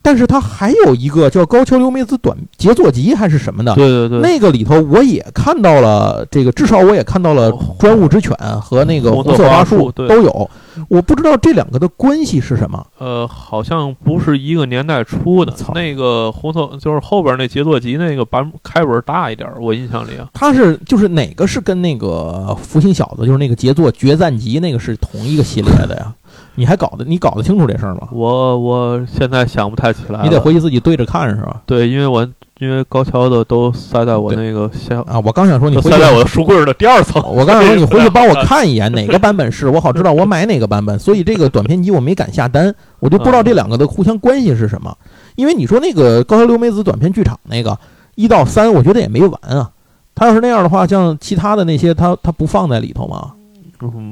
[0.02, 3.74] 但是它还有一个叫高桥留美子短杰作集还是什么的？
[3.74, 10.50] 对对对，那个里头我也看到了这个，至少我也看到了专务之犬和那个红色花束都有。
[10.88, 12.86] 我不知道这两个的关系是什么。
[12.98, 15.52] 呃，好像不是一个年代出的。
[15.74, 20.28] 那个红色就是后边那杰作集那个版开本大一点，我印象里啊。
[20.32, 26.14] 它是就是哪个是跟那个福星小子就是那个杰作决战集那个是同一个系列的呀？
[26.54, 28.08] 你还搞得你搞得清楚这事儿吗？
[28.12, 30.20] 我我现在想不太起来。
[30.22, 31.62] 你得回去自己对着看是吧？
[31.66, 32.26] 对，因为我
[32.58, 37.22] 因为高桥的都塞在我那个箱啊，我刚想说你塞在我的书柜的第二层。
[37.26, 40.98] 我刚想说你回去帮我 看一眼哪个版本是我好知道我买哪个版本。
[40.98, 44.94] 所以这个短篇集我没敢下单，我就不知道这两个的互相关系是什么。
[45.36, 47.78] 因为你说那个高桥留美子短篇剧场那个
[48.14, 49.70] 一到三，我觉得也没完啊。
[50.14, 53.32] 他要是那样的话，像其他的那些，他他不放在里头吗？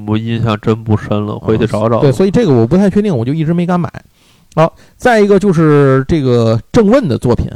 [0.07, 1.99] 我印象真不深了，回去找找。
[1.99, 3.91] 对，所以这个我不太确定，我就一直没敢买。
[4.55, 7.47] 好，再一个就是这个郑问的作品，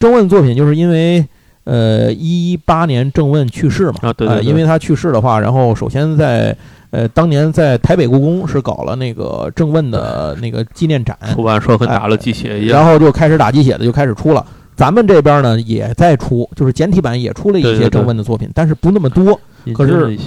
[0.00, 1.22] 郑问作品就是因为
[1.64, 6.56] 呃一八年郑问去世嘛，啊对对，因为他去世的话，然后首先在
[6.90, 14.44] 呃当年在台北故宫是搞了那个郑问的那个纪念展，出版社跟打了鸡血一样，然后就开始打鸡血的就开始出了。
[14.74, 19.38] 咱们这边呢也在出，就是简体版也出了一些郑问的作品，但是不那么多，
[19.74, 20.18] 可是。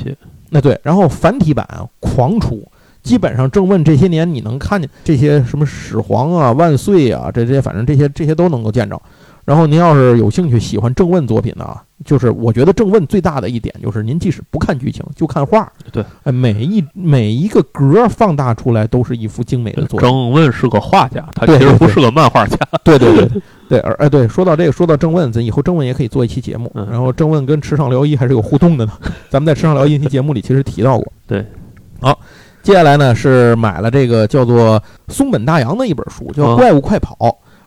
[0.54, 1.66] 那对，然后繁体版
[2.02, 2.68] 狂出，
[3.02, 9.02] 基本上正问这些年你能看见这些什么始皇啊、万岁啊，这这些反正这些这些都能够见着。
[9.46, 20.10] 然后您要是有兴趣喜欢正问作品的啊，就是我觉得正问最大的一点就是您即使不看剧情就看画，对，哎，每一每一个格放大出来都是一幅精美的作品。
[20.10, 22.58] 正问是个画家，他其实不是个漫画家。
[22.84, 26.72] 对对对对，而哎对，说到这个，说到正问，咱以后正问也可以做一期节目。
[26.74, 28.94] 然后正问跟池上辽一还是有互动的呢，
[29.30, 31.14] 咱们在池上辽一期节目里其实提到过。
[31.28, 31.46] 对，
[32.00, 32.20] 好，
[32.64, 37.16] 接下来呢是买了这个叫做松本大洋的一本书，叫《怪物快跑》。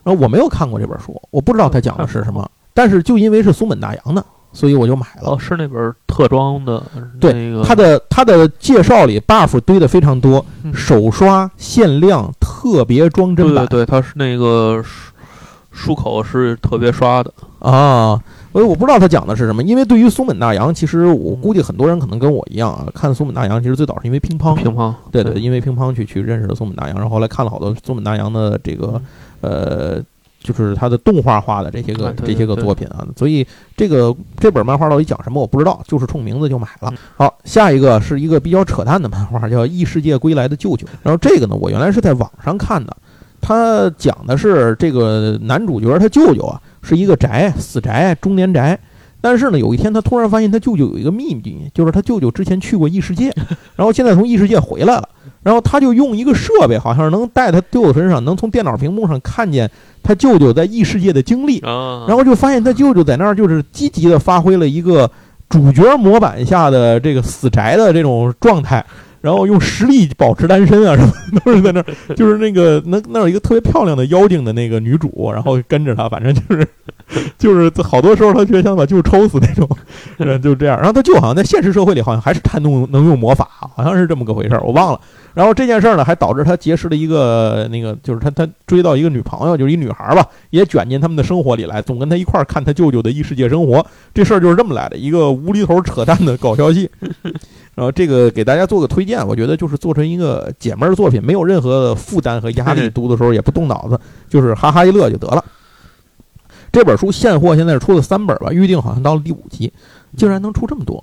[0.03, 2.47] 然后我没有看过这本书，我不知道它讲的是什么。
[2.75, 5.31] 但是就因为是松本大洋的，所以我就买了。
[5.31, 6.83] 哦，是那本特装的。
[7.21, 13.65] 对，它的它的介绍里 buff 堆的非常多，手刷限量特别装帧版。
[13.67, 15.13] 对对，它是那个书
[15.71, 18.21] 书口是特别刷的啊。
[18.51, 19.63] 所以我不知道他讲的是什么。
[19.63, 24.53] 因为对于松本大洋，其实我估计很多人可能跟我一样啊，看松本大洋其实最早是因为乒乓。
[24.55, 24.93] 乒乓。
[25.11, 29.01] 对对，因为乒乓去去认识了松本大洋，然后后来看了好多松本大洋的这个。
[29.41, 30.01] 呃，
[30.45, 36.93] 就是他的动画化的这些个这些个作品啊，所以这个这本漫画到底讲什么我不知道，就是冲名字就买了。
[37.17, 40.85] 好，下一个是一个比较扯淡的漫画，叫《异世界归来的舅舅》。
[41.01, 42.95] 然后这个呢，我原来是在网上看的，
[43.41, 48.79] 他讲的是这个男主角他舅舅啊是一个宅死宅中年宅，
[49.27, 53.33] 但是呢，有一天他突然发现他舅舅有一个秘密，就是他舅舅之前去过异世界，
[53.75, 55.09] 然后现在从异世界回来了，
[55.41, 59.67] 然后他就用一个设备，好像是能带他舅舅身上，能从电脑屏幕上看见
[60.03, 61.59] 他舅舅在异世界的经历，
[62.07, 65.09] 然后就发现他舅舅在那儿就是积极的发挥了一个
[65.49, 68.85] 主角模板下的这个死宅的这种状态。
[69.21, 71.11] 然后用实力保持单身啊，什么
[71.43, 71.85] 都是在那儿，
[72.15, 76.67] 就是那个那那有一个特别漂亮的妖精的那个女主，然后跟着他，反正就是
[77.37, 79.69] 就是好多时候他觉得想把舅抽死那种，
[80.41, 80.75] 就这样。
[80.77, 84.99] 然后他舅好像在现实社会里好像还是太能能用魔法，好像是这么个回事儿，我忘了。
[85.33, 93.85] 然后这件事儿呢，还导致他结识了一个那个，就是他他追到一个女朋友，就是一女孩吧，也卷进他们的生活里来，总跟他一块儿看他舅舅的异世界生活。
[94.13, 96.89] 这事儿就是这么来的，一个无厘头扯淡的搞笑戏。
[97.75, 105.43] 然后这个给大家做个推荐，我觉得就是做成一个解闷儿作品，没有任何负担和压力，读的时候也不动脑子，就是哈哈一乐就得了。
[106.75, 109.71] 这本书现货现在是出了三本吧，预定好像到了第五集，
[110.17, 111.01] 竟然能出这么多，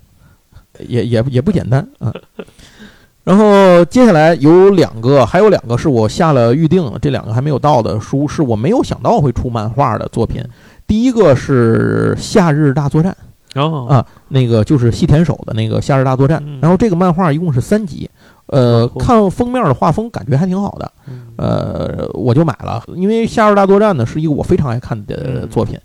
[0.80, 2.12] 也也也不简单啊。
[3.24, 10.44] 然后接下来有两个，还有两个是我下了预定，这两个还没有到的书，是我没有想到会出漫画的作品。
[10.86, 13.16] 第一个是《夏日大作战》。
[13.58, 18.10] 哦啊，那个就是细田守的那个《夏日大作战》，然后这个漫画一共是三集，
[18.52, 20.92] 呃，看封面的画风感觉还挺好的，
[21.36, 25.78] 呃，我就买了，因为《夏日大作战》呢是一个我非常爱看的作品，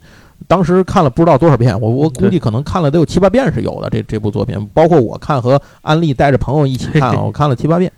[0.49, 7.89] 当时看了不知道多少遍，我我估计可能看了得有七八遍是有的，这这部作品，包括我看和安利带着朋友一起看，我看了七八遍。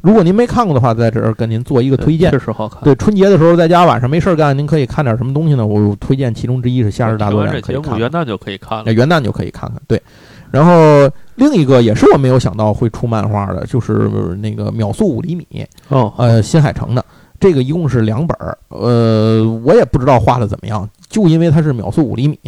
[0.00, 2.82] 如果您没看过的话，在这儿跟您做一个推荐，确实好看。
[2.82, 5.66] 对，春节的时候在家晚上没事儿干，您可以看点什么东西呢？
[5.66, 7.98] 我推荐其中之一是《夏日大作战》，可以看。
[7.98, 9.78] 元旦就可以看了，元旦就可以看看。
[9.86, 10.02] 对，
[10.50, 14.08] 然后另一个也是我没有想到会出漫画的，就是
[14.40, 15.46] 那个《秒速五厘米》
[15.88, 17.04] 哦，呃，新海诚的
[17.40, 22.38] 这个一共是两本儿，呃，我也不知道画的怎么样，就因为它是秒速五厘米，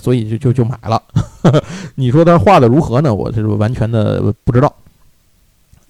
[0.00, 1.02] 所以就就就买了。
[1.94, 3.14] 你说他画的如何呢？
[3.14, 4.72] 我是完全的不知道。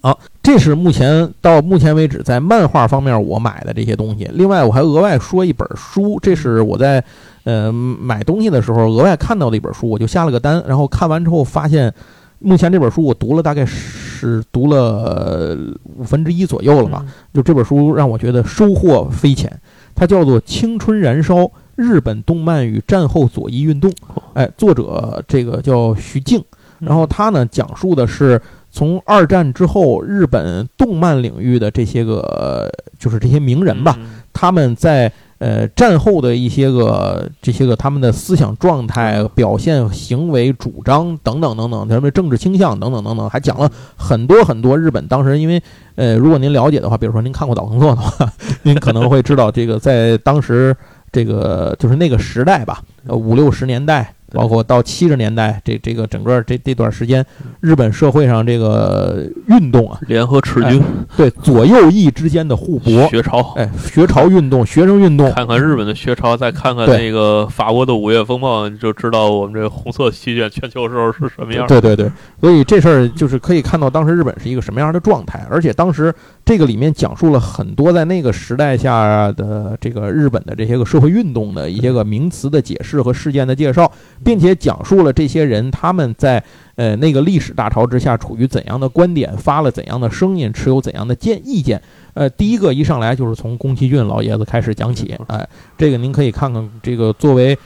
[0.01, 4.29] 啊，这是目前到目前为止在漫画方面我买的这些东西。
[4.31, 7.03] 另外，我还额外说一本书，这是我在
[7.43, 10.63] 呃买东西的时候额外看到的一本书，我就下了个单。
[10.67, 11.91] 然后看完之后发现，
[12.39, 17.05] 目前这本书我读了大概是读了五分之一左右了吧。
[17.33, 19.51] 就这本书让我觉得收获匪浅，
[19.95, 23.89] 它叫做《青春燃烧：日本动漫与战后左翼运动》。
[24.33, 26.43] 哎，作者这个叫徐静，
[26.79, 28.41] 然后他呢讲述的是。
[28.69, 32.69] 从二战之后，日本动漫领域的这些个，
[32.99, 33.97] 就是这些名人吧，
[34.33, 45.61] 他们在呃战后的一些个这些个他们的思想状态、表现、行为、主张等等等等，他们的政治倾向等等等等，还讲了很多很多日本当时，因为
[45.95, 48.31] 呃，如果您了解的话，比如说您看过岛耕作的话，
[48.63, 50.75] 您可能会知道这个在当时
[51.11, 54.13] 这个就是那个时代吧，五六十年代。
[54.31, 57.25] 包括到七十年代，这这个整个这这段时间，
[57.61, 60.81] 日本社会上这个运动啊，联合赤军，
[61.15, 71.65] 对左右翼之间的互搏，学潮，哎，学潮运动，学生运动，看看日本的学潮，再看看那个法国的五月风暴，就知道我们这红色席卷全球时候是什么样。
[71.67, 72.11] 对对对，
[72.41, 76.13] 所以这事儿就是可以看到当时日本是一个什么样的状态，而且当时
[76.43, 83.89] 这个里面讲述了很多在那个时代下的这个日本的这些个社会运动的一些个名词的解释和事件的介绍。
[84.23, 86.43] 并且讲述了这些人他们在
[86.75, 91.81] 呃那个历史大潮之下处于怎样的观点，发了怎样的声音，持有怎样的见意见。
[92.13, 97.57] 呃，第一个一上来就是从宫崎骏老爷子开始讲起，哎，这个您可以看看这个作为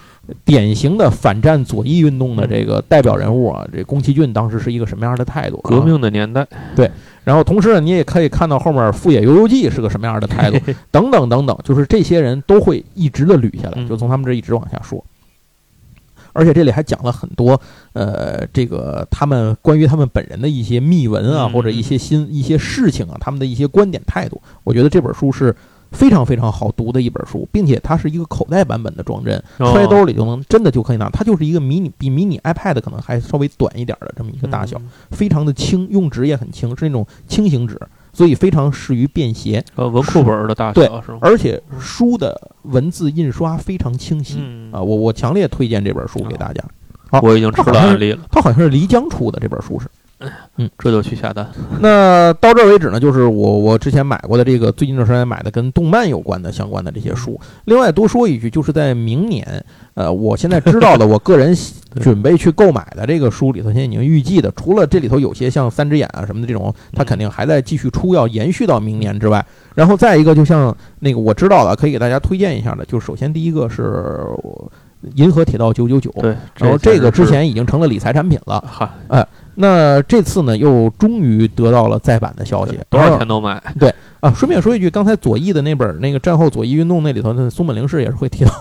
[0.44, 5.58] 典型的反战左翼运动的这个代表人物啊，这宫崎骏当时是一个什么样的态度？
[5.64, 6.90] 革命的年代，对。
[7.24, 10.58] 然后同时呢，你也可以看到后面富野由悠季是个什么样的态度，
[10.92, 15.04] 等等等等，就是这些人都会一直的捋下来，就从他们这一直往下说。
[16.34, 17.60] 而且这里还讲了很多，
[17.94, 24.42] 呃，这个他们关于他们本人的一些秘闻啊，或者一些新一些事情啊，他们的一些观点态度。
[24.64, 25.56] 我觉得这本书是
[25.92, 31.10] 非常非常好读的一本书，并且它是一个口袋版本的装帧，揣兜里就能真的就可以拿。
[31.10, 37.78] 它就是一个迷你，比迷你 iPad 可能还稍微短一点的这么一个大小，非常的轻，用纸也很轻，是那种轻型纸。
[38.14, 40.88] 所以非常适于便携，呃，文库本的大小对，
[41.20, 44.40] 而且书的文字印刷非常清晰
[44.72, 44.82] 啊！
[44.82, 46.64] 我我强烈推荐这本书给大家。
[47.10, 49.88] 好，我已经吃了案例了，它好像是漓江出的这本书是。
[50.58, 51.48] 嗯，这就去下单。
[51.82, 57.40] 那到这儿为止呢，就是我我之前买过的这个最近这段时间买的跟动漫有关的相关的这些书。
[57.66, 59.64] 另外多说一句，就是在明年，
[59.96, 61.56] 呃，我现在知道的，我个人
[62.02, 69.46] 准备去购买的这个书里头，现在已经预计的，除了这里头有些像三只眼啊什么的这种，它肯定还在继续出，要延续到明年之外。
[69.74, 74.26] 然后再一个，就像那个我知道的，可以给大家推荐一下的，就是首先第一个是。
[75.16, 78.64] 银河铁道九九九，对，然后这个之前已经成了理财产品了，
[79.08, 79.28] 哎，
[79.62, 83.62] 那这次呢又终于得到了再版的消息，多少钱都买。
[83.80, 88.52] 对啊，顺便说一句，刚才左翼的那本那个战后左翼运动那里头，那松本零士也是会提到。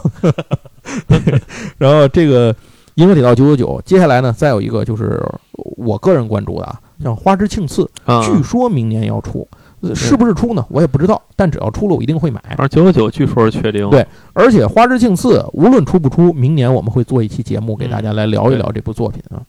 [1.78, 2.54] 然后这个
[2.94, 5.20] 银河铁道九九九，接下来呢再有一个就是
[5.52, 7.90] 我个人关注的啊，像花之庆次，
[8.22, 9.48] 据说明年要出。
[9.94, 10.62] 是不是出呢？
[10.68, 12.38] 我也不知道，但只要出了，我一定会买。
[12.58, 13.88] 而九九九据说是确定。
[13.88, 19.40] 对，而且《花之庆次》无论出不出，明年我们会做一期节目给大家来聊一聊这部作品啊。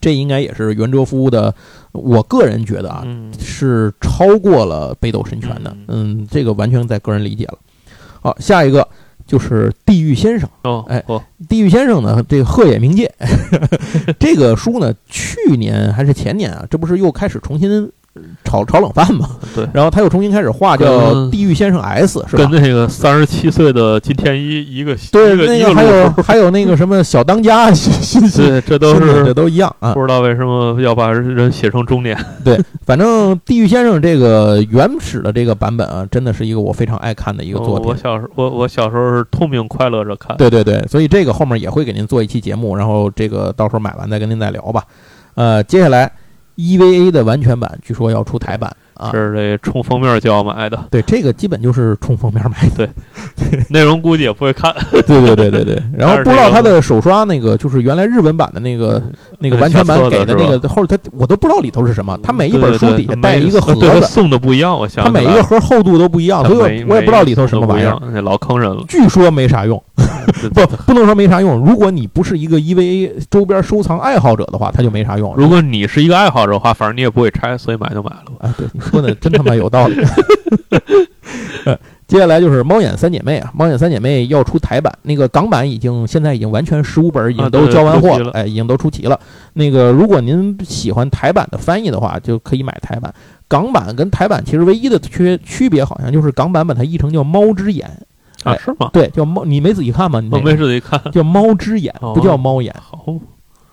[0.00, 1.54] 这应该也是袁哲夫的，
[1.92, 3.04] 我个人觉得啊，
[3.38, 5.76] 是超过了《北斗神拳》的。
[5.88, 7.58] 嗯，这个完全在个人理解了。
[8.20, 8.86] 好，下一个
[9.26, 10.48] 就是《地狱先生》。
[10.68, 11.02] 哦，哎，
[11.48, 13.12] 《地狱先生》呢，这个鹤野明介
[14.18, 17.90] 这个书呢，去年还是前年啊，这不是又开始重新。
[18.44, 20.86] 炒炒冷饭嘛，对， 然后他又重新开始画，叫
[21.30, 22.44] 《地狱先生 S》，是吧？
[22.44, 27.70] 跟那个三十七岁的金田一一个对，那个还有还有那个什么小当家，
[28.36, 29.92] 对，这都是这都一样啊。
[29.94, 32.16] 不知道为什么要把人写成中年。
[32.44, 37.88] 对， 反正《地狱先生》这个原始的这个版本啊，真的是一个我非常爱看的一个作品。
[37.88, 40.36] 我小时候，我我小时候是痛并快乐着看。
[40.36, 44.84] 对对对，所以这个后面也会给您做一期节目，然后这个到时候买完再跟您再聊吧。
[45.34, 46.10] 呃，接下来。
[46.56, 48.74] EVA 的完全版据说要出台版。
[48.96, 50.78] 啊，是这冲封面就要买的。
[50.90, 52.68] 对，这个基本就是冲封面买。
[52.76, 52.88] 对，
[53.68, 54.74] 内容估计也不会看。
[54.90, 55.82] 对对对对对。
[55.96, 59.02] 然后不知道他的手刷那个，就是原来日文版的那个
[59.38, 62.18] 那个完全版给的那个后，他我都不知道里头是什么。
[62.22, 64.76] 他每一本书底下带一个盒子，送的不一样。
[64.76, 67.98] 我想他每一个盒厚度都不一样，所以我也不知道里头什么玩意儿。
[68.12, 68.82] 那老坑人了。
[68.88, 69.82] 据说没啥用。
[70.54, 71.56] 不，不能说没啥用。
[71.64, 75.32] 如果你不是一个 EVA 周边收藏爱好者的话，它就没啥用。
[75.36, 78.32] 如果你是一个爱好者的话，反正你也不会拆，所以买就买了。
[78.40, 79.96] 啊，对，你说的真他妈有道理。
[82.06, 89.18] 接下来就是《猫眼三姐妹》啊，《猫眼三姐妹》要出台版，那个港版已经现在已经完全十五本已经都交完货了，哎，已经都出齐了。
[89.54, 93.12] 那个如果您喜欢台版的翻译的话，就可以买台版。
[93.48, 97.90] 港版跟台版其实唯一的区区别，好像就是港版把它译成叫《猫之眼》。
[98.48, 98.88] 啊，是吗？
[98.92, 100.22] 对，叫猫，你没仔细看吗？
[100.30, 102.72] 我没仔细看，叫猫之眼，不叫猫眼。
[102.80, 103.04] 好，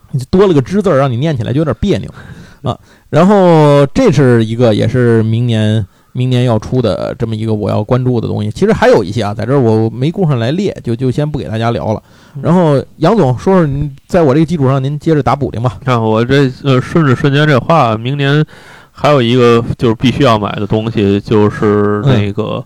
[0.10, 2.10] 你多了个之字，让你念起来就有点别扭
[2.64, 2.78] 啊。
[3.10, 8.50] 然后这是一个，也是明年明年要出的这么一个我要关注的东西。
[8.50, 12.02] 其实还有一些啊，在这儿我没顾上来列，就就先不给大家聊了。
[12.42, 15.78] 然后杨总说说，您在我这个基础上，您接着打补丁吧。
[15.86, 18.44] 看我这呃顺着瞬间这话，明年
[18.92, 22.64] 还有一个就是必须要买的东西，就是那个。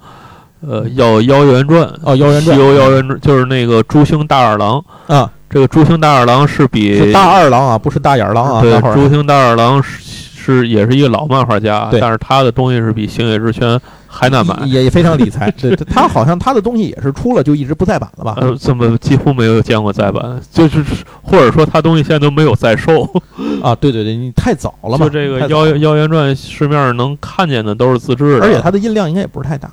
[0.68, 5.32] 呃，要《妖元传》哦，《妖元传》西游妖元传就是那个朱星大二郎啊。
[5.50, 8.62] 这个朱星大二郎是比大二郎啊，不是大眼狼啊。
[8.62, 15.52] 对，朱星大二郎是是也是一个老漫画家，但是他的东西是比星野之轩还难买，也非常理财。
[15.60, 18.36] 对，他好像他的东西也是出了就一直不再版了吧？
[18.40, 20.84] 呃，这么几乎没有见过再版，就是
[21.22, 23.04] 或者说他东西现在都没有在售
[23.62, 23.76] 啊。
[23.76, 25.06] 对对对，你太早了嘛。
[25.06, 29.70] 就这个《妖妖原传》，市面上能看见的都是自制的，而且它的印量应该也不是太大。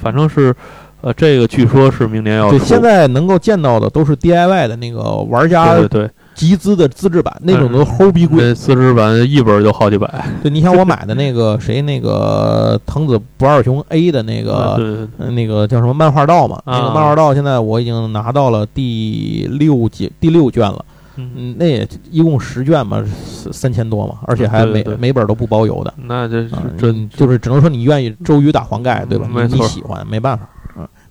[0.00, 0.54] 反正是，
[1.04, 2.58] 呃，这个据说是明年要出。
[2.60, 8.54] 现在能够见到的都是 DIY 的那个玩家对集资的自制版，那种都齁逼贵。
[8.54, 10.24] 自制版一本就好几百。
[10.42, 16.62] 对，你像我买的那个 谁，那个藤子不二雄 A 的那个，那个叫什么漫画道嘛？
[16.64, 20.82] 那个漫画道现在我已经拿到了第六集第六卷了。
[21.16, 23.04] 嗯，那也一共十卷嘛，
[23.52, 25.92] 三千多嘛，而且还每每本都不包邮的。
[26.08, 29.28] 那这这就是只能说你愿意周瑜打黄盖，对吧？
[29.48, 30.48] 你喜欢没办法。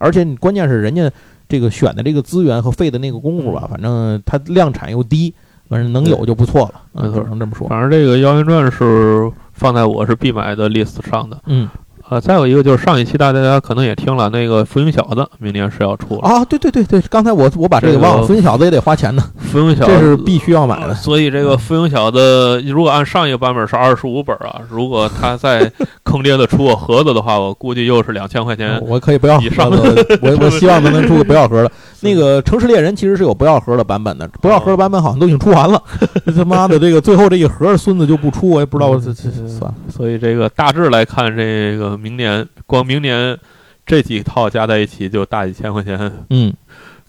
[0.04, 1.10] 嗯，而且你关键是人家
[1.48, 5.34] 这个选的这个资源和费的那个功夫吧，反正它量产又低，
[5.70, 6.82] 反正能有就不错了。
[6.92, 7.68] 没错，能这么说。
[7.68, 11.40] 反正这个《妖仙传》是放在我是必买的 list 上的。
[11.46, 11.70] 嗯。
[12.14, 16.46] 呃，再有一个就是上一期大家可能也听了，那个《浮云小子》明年是要出啊！
[16.46, 20.94] 对对对对，刚才我我把这个忘了，《浮云小子》也得花钱呢，《浮云小子》这是必须要买的。
[20.94, 25.72] 所以这个《浮云小子》如果按上一个版本是二十五本啊，如果他再
[26.06, 28.80] 坑爹的出个盒子的话，我估计又是两千块钱。
[28.86, 31.72] 我可以不要以上，我我希望能能出个不要盒的。
[32.04, 35.82] 那个《城市猎人》其实是有不要盒的版本的，不要盒的版本好像都已经出完了。
[36.36, 39.76] 他妈的，这个最后这一盒孙子就不出，我也不知道这这算了。
[39.90, 42.48] 所以这个大致来看，这个明年。
[42.66, 43.38] 光明年
[43.86, 46.52] 这几套加在一起就大几千块钱，嗯，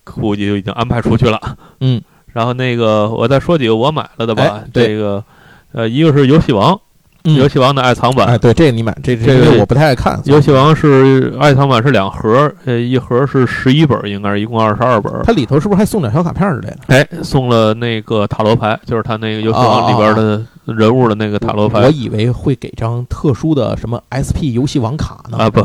[0.03, 1.41] 估计就已经安排出去了，
[1.81, 2.03] 嗯。
[2.27, 5.25] 然后那个我再说几个我买了的吧，这个
[5.73, 6.79] 呃，一个是游戏王，
[7.25, 10.21] 游戏王的爱藏版，哎，对，这个你买，这这个我不太爱看。
[10.25, 15.11] 游戏王是爱藏版是两盒，呃，一盒是十一本，应该是一共二十二本。
[15.25, 16.79] 它里头是不是还送点小卡片之类的？
[16.89, 20.45] 哎，送了那个塔罗牌，就是它那个游戏王里边的
[20.75, 21.81] 人物的那个塔罗牌。
[21.81, 25.39] 我以为会给张特殊的什么 SP 游戏王卡呢？
[25.39, 25.65] 啊不，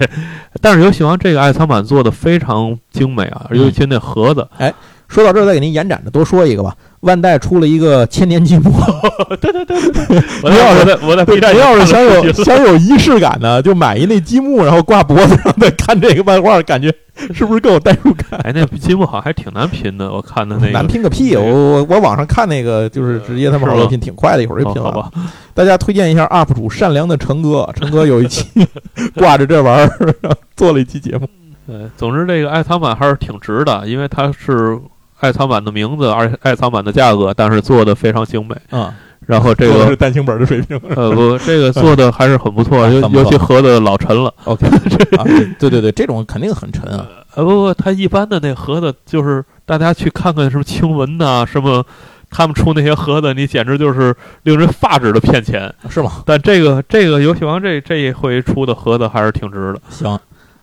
[0.62, 4.48] 但是游戏王这个爱藏版做的非常精美啊，尤其那盒子。
[4.56, 4.72] 哎，
[5.06, 6.74] 说到这儿，再给您延展的多说一个吧。
[7.04, 8.70] 万代出了一个千年积木，
[9.40, 10.22] 对对对对对。
[10.42, 16.92] 我要是我在 B 站，要是想有想有仪式感呢，就买一那积木，然后挂脖子上再看这个漫画，感觉
[17.32, 18.40] 是不是更有代入感？
[18.42, 21.36] 哎，那积木好像还挺难拼的，我看的那个难拼个屁！
[21.36, 24.90] 我我我网上看那个就是直接他们好多拼，挺快的，一会儿就拼了。
[24.90, 25.10] 好吧，
[25.52, 28.46] 大家推荐一下 UP 主善良的成哥，成哥有一期
[29.14, 30.14] 挂着这玩意儿
[30.56, 31.28] 做了一期节目。
[31.66, 34.78] 对，总之这个爱藏版还是挺值的，因为它是。
[35.20, 38.94] 爱藏版的名字，而爱藏版的价格，但是做的非常精美啊。
[39.26, 44.32] 然后这个 是单行本的水平，呃不，这个做的还是很不错， 尤尤其盒子老沉了。
[44.44, 44.66] OK，
[45.58, 47.06] 对对对，这种肯定很沉啊。
[47.34, 51.84] 呃不不，它一般的那盒子就是大家去看看什么清文呐，什么
[52.30, 56.22] 他们出那些盒子，你简直就是令人发指的骗钱，是吗？
[56.26, 59.80] 但这个这个游戏王这这一回出的盒子还是挺值的。
[59.88, 60.20] 行。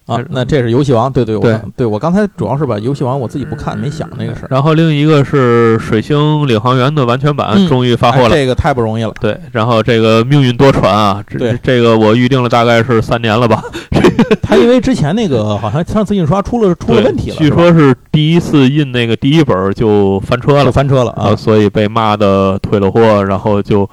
[0.08, 4.48] 啊，那这是游戏王，对对，对对，我刚才主要是把游戏王我自己不看，没想那个事儿。
[4.50, 9.14] 然后另一个是水星领航员的完全版，终于发货了，这个太不容易了。
[9.22, 13.64] 对，然后这个命运多舛啊，这这个我预定了大概是三年了吧。
[14.42, 23.90] 他因为之前那个好像上次印刷出了出了问题了，据说是第一次印那个第一本就翻车了，翻车了啊，所以被骂的退了货，然后就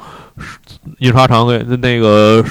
[0.98, 2.42] 印刷厂给那个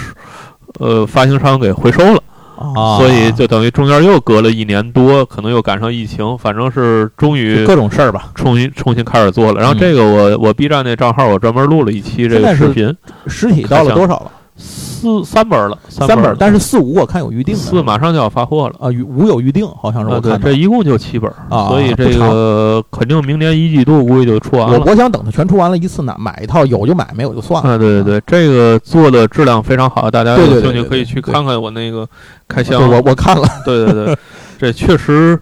[0.79, 2.21] 呃发行商给回收了。
[2.57, 9.59] 啊，所以就等于中间又隔了一年多，可能又赶上疫情，反正是终于各种事儿吧，重新重新开始做了。
[9.59, 12.95] 然后这个我我 B 站那账号我专门录了一期这个视频，
[13.27, 14.31] 实体到了多少了？
[14.57, 18.75] 四三本了，三本，但是四五我看有预定，四马上就要发货了。
[18.79, 24.79] 啊，五有预定，好像是我看这一共就七本啊，所以这个肯定明年一季度估计就出完了。
[24.79, 27.73] 我我想等它全出完了，一次拿买一套，有就买，没有就算了。
[27.73, 32.07] 啊，对对对，这个做的质量非常好，大家有兴趣可以去看看我那个
[32.47, 34.17] 开箱，我我看了， 对对对，
[34.57, 35.39] 这确实。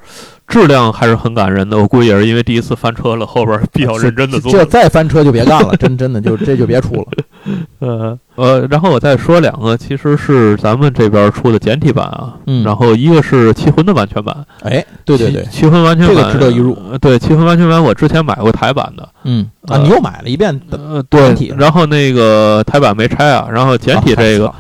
[0.48, 4.52] 质量还是很感人的，我估计也是因为第一次翻车了，后边比较认真的做。
[4.52, 7.08] 这再翻车就别干了，真真的就这就别出了。
[7.80, 12.36] 呃呃，然后我再说两个，其实是咱们这边出的简体版啊。
[12.48, 12.64] 嗯。
[12.64, 14.36] 然后一个是《七魂》的完全版。
[14.64, 16.76] 哎，对对对，《七魂》完全版这个值得一入。
[17.00, 19.08] 对，《七魂》完全版我之前买过台版的。
[19.24, 19.50] 嗯。
[19.68, 24.52] 啊，你又买了一遍呃简体，然后那个台版没拆啊，然后简体这个。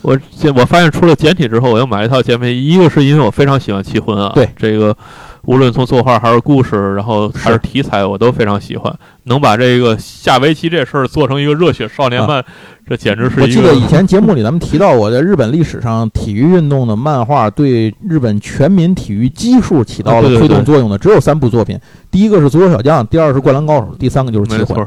[0.00, 0.16] 我
[0.54, 2.66] 我发现出了简体之后，我又买了一套简体。
[2.66, 4.96] 一个是因为我非常喜欢《七魂》啊，对这个，
[5.48, 8.94] 无论从作画还是故事，然后还是题材，我都非常喜欢。
[9.22, 12.44] 能把这个下围棋这事儿做成一个热血少年漫，
[12.86, 13.40] 这简直是。
[13.40, 21.80] 我记得以前节目里咱们提到过，在日本历史上，体育运动的漫画对日本全民体育基数起到了推动作用的，只有三部作品。
[22.10, 24.84] 第一个是《足球小将》，第二是《灌篮高手》，第三个就是《棋魂》。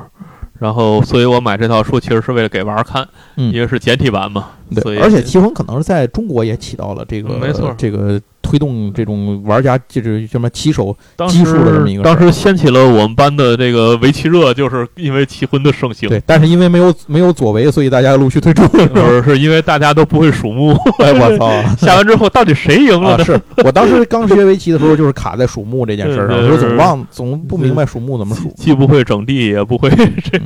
[0.59, 4.49] 然后，所以我买这套书其实是为了给娃儿看，因为是简体版嘛。
[4.75, 8.21] 对，而且《棋魂》可能是在中国也起到了这个，没错，这个。
[8.51, 10.93] 推动这种玩家就是什么棋手
[11.29, 16.09] 基数的这么一个，当时掀起了我们班的这个围棋热，就是因为棋魂的盛行。
[16.09, 18.67] 对，但是因为没有没有左围，所以大家陆续退出。
[18.67, 20.73] 不是，是因为大家都不会数目。
[20.99, 21.49] 哎，我操！
[21.79, 23.23] 下完之后到底谁赢了？
[23.23, 29.89] 是我当时刚学围棋的时候，就是卡在数目这件事上，我总忘，总不明白数目怎么数，既不会整地，也不会
[30.29, 30.37] 这，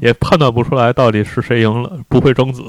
[0.00, 2.62] 也判断不出来到底是谁赢了，不会争子。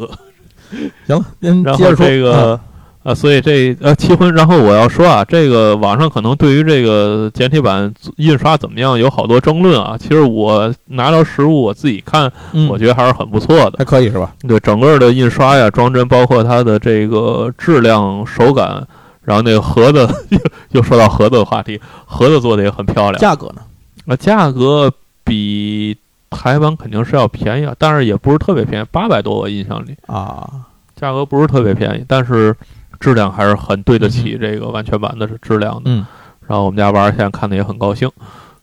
[1.07, 2.59] 行了，您接着说这个。
[3.05, 9.95] 啊，所以这呃，七魂，然后我要说啊，这个网上可能对于这个简体版印刷怎么样有好多争论啊。
[9.95, 12.31] 其实我拿到实物我自己看，
[12.67, 14.33] 我觉得还是很不错的，还可以是吧？
[14.47, 18.83] 对，整个的印刷呀、装帧，包括它的这个质量、手感，
[19.21, 20.09] 然后那个盒子
[20.73, 23.21] 又说到盒子的话题，盒子做的也很漂亮。
[23.21, 23.61] 价格呢？
[24.07, 24.91] 啊，价格
[25.23, 25.95] 比
[26.31, 30.49] 台湾肯定是要便宜啊，但是也不是特别便宜，八百多，我印象里啊，
[30.95, 32.55] 价格不是特别便宜，但是。
[32.99, 36.05] 质量还是很对得起这个完全版的质量的，嗯，
[36.47, 38.09] 然后我们家娃儿现在看的也很高兴，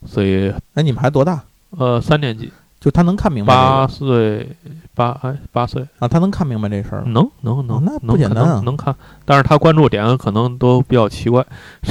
[0.05, 1.41] 所以，哎，你们孩子多大？
[1.77, 3.53] 呃，三年级，就他能看明白？
[3.53, 4.47] 八岁，
[4.93, 7.03] 八哎，八岁啊，他能看明白这事儿？
[7.05, 11.41] 能能能，那不简单啊，能看，但是他关注点可能都比较奇怪，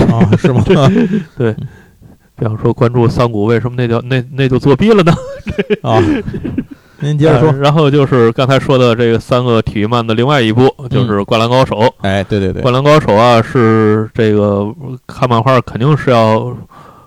[0.09, 0.63] 啊，是吗？
[1.37, 1.53] 对，
[2.37, 5.13] 比方说关注三谷为什么那叫那那就作弊了呢？
[5.83, 5.99] 啊。
[7.03, 11.77] 您接着说，然后就是刚才说的这个三个体育漫的另外一部，就是《灌篮高手》。
[12.01, 14.67] 哎，对对对，《灌篮高手》啊，是这个
[15.07, 16.57] 看漫画肯定是要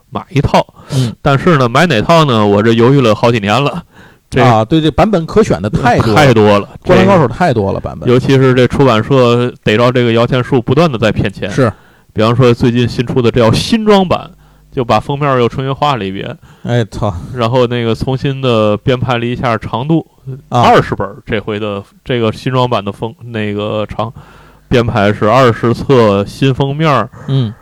[0.09, 0.65] 买一套。
[0.93, 2.45] 嗯，但是呢，买哪套呢？
[2.45, 3.81] 我这犹豫了好几年了。
[4.29, 11.49] 这啊，对这，版本可选的太多太多了，灌篮高手太多了版本，尤其是这出版社逮着这个摇钱树，不断的在骗钱。
[11.49, 11.71] 是，
[12.11, 14.29] 比方说最近新出的这叫新装版，
[14.75, 20.05] 就把封面又重新画了一遍，哎操然后那个重新的编排了一下长度，
[20.49, 21.07] 啊，二十本。
[21.25, 24.11] 这回的这个新装版的封那个长
[24.67, 27.53] 编排是二十册新封面，嗯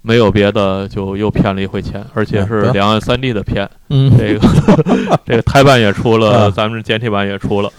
[0.00, 3.68] 没有别的，就又骗了一回钱，而且是两岸三地的骗。
[3.90, 4.48] 嗯，这个
[5.26, 7.70] 这个台版也出了，啊咱们简体版也出了。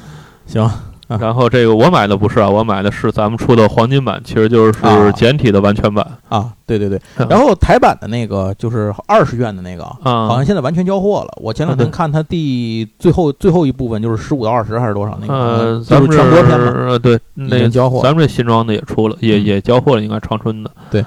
[0.45, 6.06] 行，啊然后这个我买的不是啊，我买的是咱们出的黄金版，其实就是啊简体的完全版。
[6.30, 11.34] 啊，对对对，嗯然后台版的那个就是二十卷的那个好像现在完全交货了。
[11.38, 18.01] 我前两天看它第最后最后一部分就是十五到二十还是多少那个，咱们全国篇嘛，对，那个交货。
[18.01, 20.72] 咱们这新装的也出了，也嗯也交货了，应该长春的。
[20.89, 21.06] 对。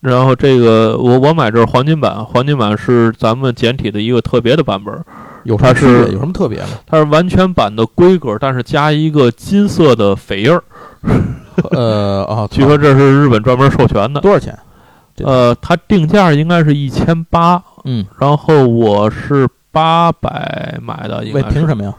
[0.00, 4.94] 然后这个我我买这是黄金版，黄金版是咱们简体的一个特别的版本，
[5.44, 6.12] 有啥它是区别？
[6.14, 6.66] 有什么特别的？
[6.86, 10.62] 它是完全版的规格，但是加一个金色的扉页儿。
[11.70, 14.20] 呃啊， 据说这是日本专门授权的。
[14.20, 14.58] 多少钱？
[15.18, 21.22] 呃，它定价应该是一千八，嗯，然后我是八百买的。
[21.50, 21.94] 凭什么呀？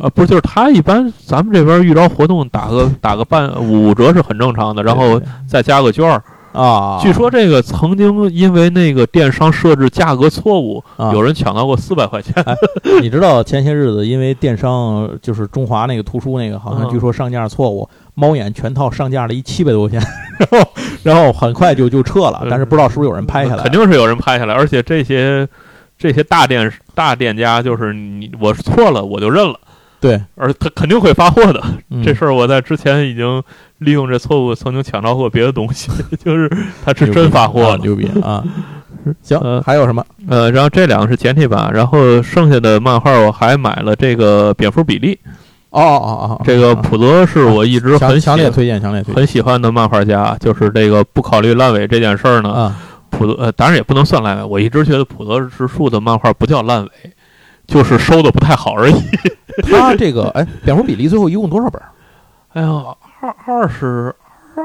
[0.00, 6.22] 呃，不是，就是它一般咱们这边遇着活动打个打个半五折是很正常的，然后再加个券儿。
[6.56, 11.12] 啊，据说这个曾经因为那个电商设置价格错误，啊。
[11.12, 12.34] 有人抢到过四百块钱。
[13.02, 20.68] 你知道前些日子因为电商就是中华那个图书那个，好像嗯据说上架错误，猫眼全套上架了一七百多块钱， 然后
[21.02, 25.46] 然后很快就就撤了，但是不知道是不是有人拍下来，肯定是有人拍下来，而且这些
[25.98, 29.58] 这些大店大店家就是你我是错了我就认了，
[30.06, 31.62] 对，而他肯定会发货的。
[31.90, 33.42] 嗯这事儿我在之前已经
[33.78, 35.90] 利用这错误曾经抢到过别的东西，
[36.24, 36.50] 就是
[36.84, 37.68] 他是真发货的。
[37.70, 38.42] 啊牛逼啊！
[39.22, 40.04] 行，呃还有什么？
[40.28, 45.18] 呃，然后这两个是简体版，然后剩下的漫画我还买了这个蝙蝠比利，
[45.70, 52.50] 哦哦哦哦，这个啊普泽是我一直很强烈推荐，强烈推荐很喜欢的漫画家，就是这个不考虑烂尾这件事儿呢。
[52.52, 52.76] 啊！
[53.08, 56.90] 普泽呃，当然也不能算烂尾，我一直觉得普泽直树的漫画不叫烂尾，
[57.66, 58.94] 就是收的不太好而已。
[59.64, 61.88] 他这个哎，蝙蝠比例最后一共多少本儿
[62.52, 62.68] 哎呀，
[63.20, 64.14] 二二十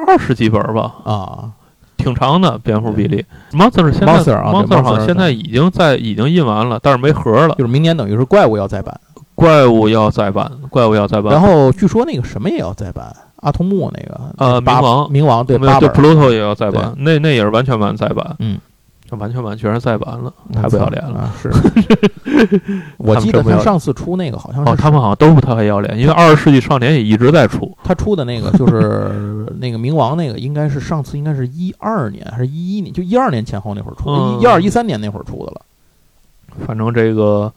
[0.07, 1.51] 二十几本吧，啊？
[1.97, 2.57] 挺长的。
[2.59, 7.53] 蝙蝠比例，Monster 现在 Monster 啊 Monster 好像现在已经在已经印完了，但是没盒了。
[7.55, 8.99] 就是明年等于是怪物要再版，
[9.35, 11.31] 怪物要再版，怪物要再版。
[11.31, 18.35] 然后据说那个什么也要再版，阿童木那个呃冥王冥王对对 Pluto 也要再版，那那也是完全版再版。
[18.39, 18.61] 嗯，这
[19.17, 21.19] 完全完全是再版了，太不要脸了。
[21.19, 21.33] 啊！
[21.41, 21.51] 是，
[22.97, 27.75] 我记得他上次出那个好像哦，是他们好像都不太要脸，因为《二十世纪少年》也一直在出。
[27.83, 29.11] 他出的那个就是
[29.59, 35.61] 那个冥王那个，应该是上次应该是一二年还是一一年，就一二年前后那会儿出一二一三年那会儿出的了。
[36.65, 37.51] 反正这个，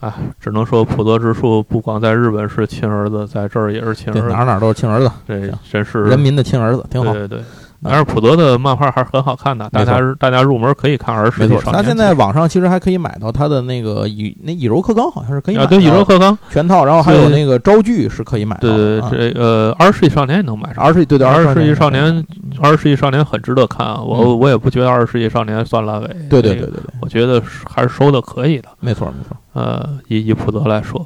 [0.00, 4.28] 哎，只能说普泽之树不光在日本是亲儿子，在这儿也是亲，儿子。
[4.28, 7.12] 哪哪都是亲儿子，这行真是人民的亲儿子，挺好。
[7.12, 7.44] 对对对。
[7.84, 11.74] 但是普泽的漫画还是很好看的，大家大家入门可以看《二十没错，世纪少年》。
[11.82, 19.10] 他现在网上其实还可以买到他的那个以那以柔克刚，好像是可以买啊，对，以柔克刚，全套，然后还有那个招剧是可以买的对的。
[19.10, 20.84] 对，这呃，《二十世纪少年》也能买上。
[20.84, 22.04] 二十对对，二十世纪少年，
[22.60, 24.00] 《二十世纪少年》很值得看啊！
[24.00, 26.06] 我嗯我也不觉得《二十世纪少年》算烂尾。
[26.30, 28.68] 对对对对对，我觉得是还是收的可以的。
[28.80, 31.04] 没错没错，呃，以以普泽来说，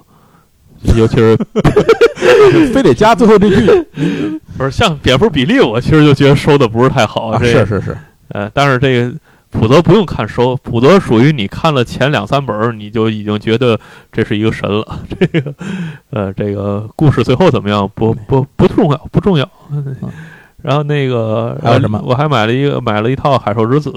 [0.95, 1.37] 尤其是
[2.73, 3.67] 非得加最后这句
[4.57, 7.29] 不是像蝙蝠比利，我其实就觉得收的不是太好。
[7.29, 9.15] 啊，这是是是，呃，但是这个
[9.51, 13.79] 普泽不用看收，普泽属于你看了前两三本儿，你就已经觉得
[14.13, 15.01] 这是一个神了。
[15.19, 15.55] 这个
[16.11, 19.49] 呃，这个故事最后怎么样不不不重要，不重要。
[20.63, 23.91] 然后那个还有什么呃我还买了一个买了一套《海兽之子》。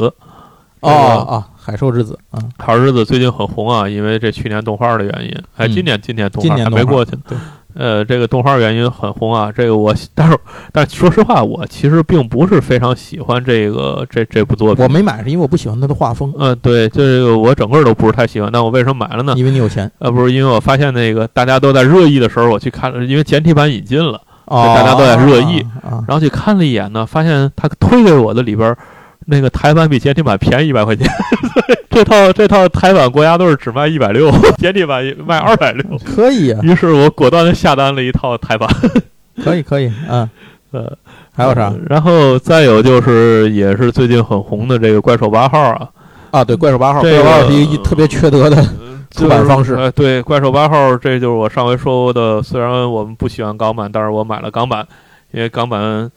[0.81, 5.31] 哦哦哦，海兽之子啊，海兽之子最近很红啊，因为这去年动画的原因。
[5.55, 7.21] 哎，嗯今年今年动画还没过去呢。
[7.27, 7.37] 对，
[7.75, 9.51] 呃，这个动画原因很红啊。
[9.55, 10.35] 这个我，但是
[10.71, 14.83] 但说实话，我其实并不是非常喜欢这个这这部作品。
[14.83, 18.49] 我没买是因为我不喜欢他的画风，呃，对，这个我整个都不是太喜欢。
[18.51, 19.35] 但我为什么买了呢？
[19.37, 28.77] 因为你有钱呃，不是因为我发现那个大家都在热议的时候，我去看了，因为简体版引进了，哦，大家都在热议啊，然后去看了一眼呢，发现他推给我的里边儿。
[29.25, 31.07] 那个台版比简体版便宜一百块钱，
[31.89, 35.83] 这套这套台版国家队只卖一百六，简体版卖二百六。
[35.99, 38.69] 可以啊，于是我果断的下单了一套台版。
[39.43, 40.29] 可以可以，嗯，
[40.71, 40.97] 呃，
[41.33, 45.87] 还有啥呃然后再有就是，也是最近很红的这个怪兽八号啊，
[46.31, 46.43] 啊？
[46.43, 48.61] 对，怪兽八号，怪这个兽八号是一个特别缺德的，
[49.11, 52.43] 出版方式就是呃，对，怪兽八号，这就是我上回说的。
[52.43, 54.85] 虽然我们不喜欢港版，但是我买了港版，
[55.31, 56.11] 因为港版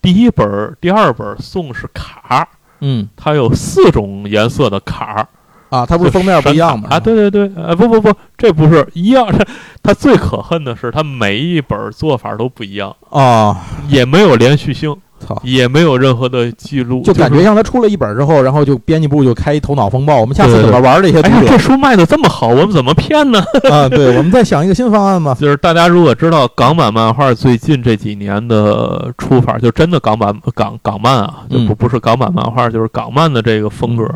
[0.00, 2.48] 第一本、第二本送是卡，
[2.80, 5.28] 嗯，它有四种颜色的卡，
[5.70, 6.88] 啊，它不是封面不一样吗？
[6.90, 9.26] 啊，对对对，呃，不不不，这不是一样。
[9.82, 13.56] 它最可恨的是，它每一本做法都不一样啊，
[13.88, 14.96] 也没有连续性。
[15.18, 21.48] 操，也没有任何的记录，就感觉像他出了一本之后，然后就编辑部就开一头脑风暴，我们下次怎么玩这些读者？
[21.48, 23.42] 这书卖的这么好，我们怎么骗呢？
[23.70, 25.34] 啊，对，我们再想一个新方案嘛。
[25.34, 34.08] 就是大家如果知道港版漫画最近这几年的出法，就真的港版港港漫啊，就不不是港版漫画，就是港漫的这个风格。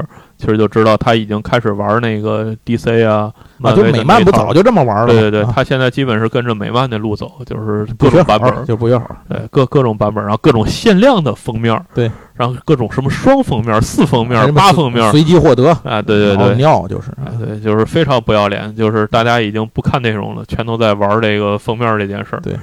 [0.43, 3.32] 其实就知道他已经开始玩那个 DC 啊，
[3.62, 5.07] 啊，就美漫不早就这么玩了？
[5.07, 22.40] 对对对，他现在基本是跟着美漫的路走，就是各种版本就不约好，对各各种版本，然后各种限量的封面，对，然后各种什么双封面、四封面、八封面，随机获得啊，对对对，尿就是，对，就是非常不要脸，就是大家已经不看内容了，全都在玩这个封面这件事儿。
[22.40, 22.55] 对，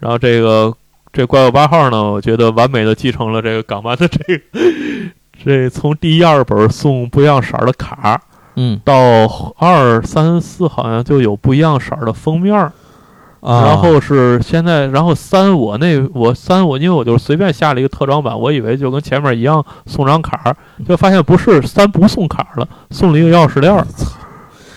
[0.00, 0.74] 然后这个
[1.12, 4.42] 这怪物八号呢，我觉得完美的继承了这个港漫的这个。
[5.44, 8.20] 这从第一二本送不一样色儿的卡，
[8.56, 8.94] 嗯，到
[9.56, 12.72] 二三四好像就有不一样色儿的封面儿，
[13.40, 20.54] 然后是现在，然后三我那我三我因为我就随便下了一个特装版，我以为就跟前面一样送张卡，
[20.86, 23.86] 就发现不是三不送卡了，送了一个钥匙链儿。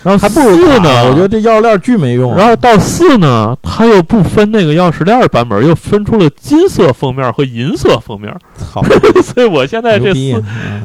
[0.04, 2.34] 然后还不如四呢，我觉得这钥匙链巨没用。
[2.36, 8.34] 然后到四呢，它又不分那个钥匙链版本，又分出了金色封面和银色封面。
[8.58, 8.82] 好，
[9.22, 10.42] 所以我现在这四，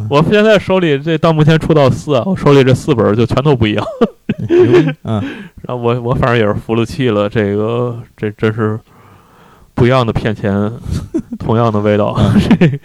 [0.08, 3.84] 我现在手里这到目前出到四，我手里这四本就全都不一样。
[5.04, 5.24] 嗯，
[5.64, 8.80] 然后我我反正也是服了气了，这个这真是
[9.74, 10.72] 不一样的骗钱，
[11.40, 12.16] 同样的味道。
[12.60, 12.80] 这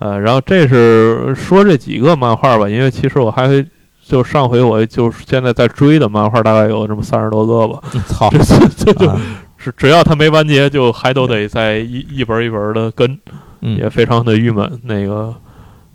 [0.00, 3.64] 呃，然后这是说这几个漫画吧，因为其实我还。
[4.08, 7.82] 就上回我就是现在在追的漫画，大概有这么三十多个吧。
[8.06, 8.38] 操，这
[8.68, 9.12] 这就
[9.56, 13.18] 是只要他没完结，就还都得在一一本一本的跟，
[13.60, 14.80] 也非常的郁闷。
[14.84, 15.34] 那个，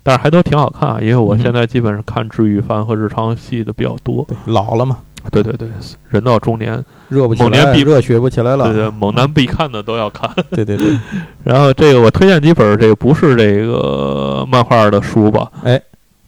[0.02, 4.26] 但是还都挺好看，因为我现在基本上看治愈番和日常系的比较多。
[4.44, 4.98] 老了嘛？
[5.30, 5.66] 对对对，
[6.10, 8.74] 人到中年，热不起来，热血不起来了。
[8.74, 10.30] 对对，猛男必看的都要看。
[10.50, 10.98] 对 对对。
[11.44, 15.50] 然后这个我推荐几本，这个不是这个漫画的书吧？
[15.64, 15.80] 哎。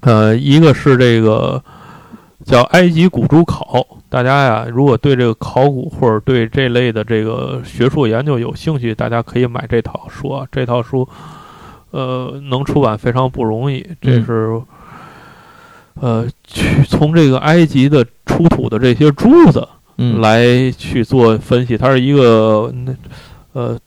[0.06, 1.58] 呃，一个是这个
[2.44, 3.64] 叫《埃及古珠考》，
[4.08, 10.46] 大家呀，如果对这个考古或者对这类的这个学术研究有兴趣，大家可以买这套书啊。
[10.52, 11.08] 这套书，
[11.90, 13.84] 呃，能出版非常不容易。
[14.00, 14.60] 这是，
[15.94, 19.66] 呃，去从这个埃及的出土的这些珠子，
[20.20, 21.78] 来去做分析。
[21.78, 22.72] 它是一个，
[23.54, 23.78] 呃。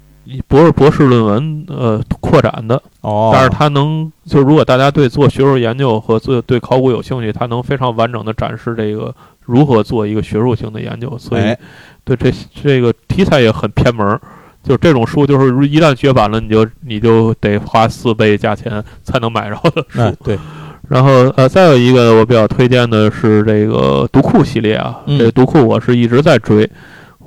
[0.47, 9.13] 博士博士论文，呃，扩展的，哦，但是它能，就如果大家对做学术研究和做对考古有兴趣，它能非常完整的展示这个
[9.45, 11.55] 如何做一个学术性的研究，所以，
[12.03, 14.19] 对这这个题材也很偏门，
[14.63, 20.37] 就是这种书，就是一旦绝版了，你就你就得花四倍价钱才能买着的书，对，
[20.89, 26.69] 然后呃，再有一个我比较推荐的是这个读库系列啊，这个读库我是一直在追。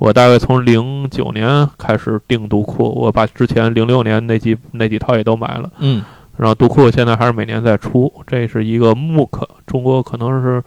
[0.01, 5.71] 我大概从零九年开始订读库，我把之前零六年那几那几套也都买了。
[5.77, 6.03] 嗯，
[6.37, 10.63] 然后读库现在还是每年在出，这是一个 MOOC，，中国可能是，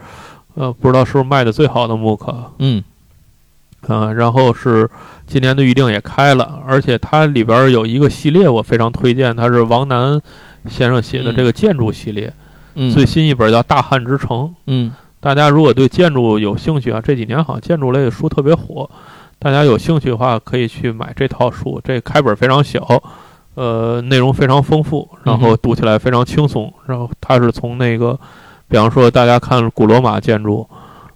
[0.54, 2.32] 呃，不知道是不是卖的最好的 MOOC。
[2.60, 2.84] 嗯，
[3.88, 4.88] 啊，然后是
[5.26, 10.22] 今年的预定也开了，而且它里边有一个系列我非常推荐，它是王楠
[10.68, 12.32] 先生写的这个建筑系列，
[12.94, 14.38] 最新一本叫《大汉之城》。
[14.68, 18.88] 嗯，大家如果对建筑有兴趣啊，这几年好像建筑类的书特别火。
[19.44, 21.78] 大家有兴趣的话，可以去买这套书。
[21.84, 22.80] 这开本非常小，
[23.56, 26.72] 呃，内容非常丰富，然后读起来非常轻松。
[26.86, 28.18] 然后它是从那个，
[28.68, 30.66] 比方说大家看古罗马建筑，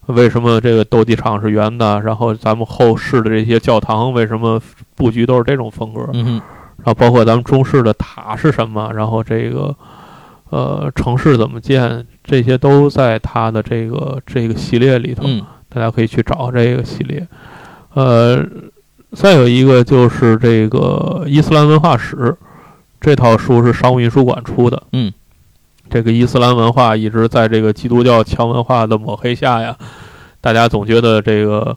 [0.09, 1.99] 为什么这个斗鸡场是圆的？
[2.03, 4.61] 然后咱们后世的这些教堂为什么
[4.95, 6.07] 布局都是这种风格？
[6.13, 6.39] 嗯
[6.77, 8.93] 然后包括咱们中式的塔是什么？
[8.93, 9.75] 然后这个，
[10.51, 12.07] 呃，城市怎么建？
[12.23, 15.23] 这些都在它的这个这个系列里头。
[15.25, 15.43] 嗯。
[15.71, 17.27] 大家可以去找这个系列。
[17.99, 18.47] 呃，
[19.11, 22.37] 再有一个就是这个伊斯兰文化史，
[23.01, 24.81] 这套书是商务印书馆出的。
[24.93, 25.13] 嗯，
[25.91, 29.77] 这个伊斯兰文化一直在这个基督教强文化的抹黑下呀，
[30.41, 31.77] 大家总觉得这个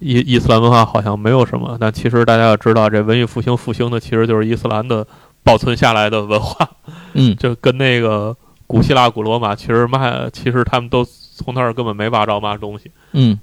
[0.00, 5.06] 伊伊斯兰文化好像没有什么，但其实大家要知道，这文艺复兴复兴的其实就是伊斯兰的
[5.44, 6.68] 保存下来的文化。
[7.12, 12.90] 嗯，就跟那个古希腊、古罗马其实卖，其实他们都从那儿根本没挖着嘛东西。
[13.12, 13.38] 嗯。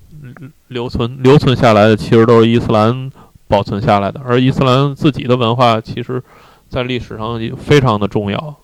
[0.67, 3.09] 留存留存下来的其实都是伊斯兰
[3.47, 6.21] 保存下来的，而伊斯兰自己的文化其实，
[6.69, 8.55] 在历史上也非常的重要。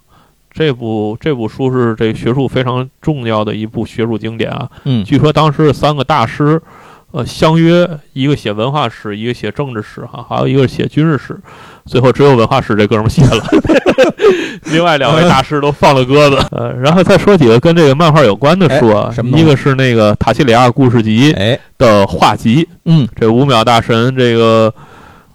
[0.52, 4.70] 这部这部书是这学术非常重要的一部学术经典啊。
[4.84, 6.62] 嗯，据说当时三个大师，
[7.14, 11.40] 呃，相约一个写文化史，一个写政治史，哈，还有一个写军事史，
[11.86, 13.44] 最后只有文化史这哥们写了。
[14.72, 16.44] 另外两位大师都放了鸽子。
[16.52, 21.32] 呃，然后再说几个跟这个漫画有关的书啊，一个是那个《塔西里亚故事集》
[21.78, 24.74] 的画集，嗯，这五秒大神这个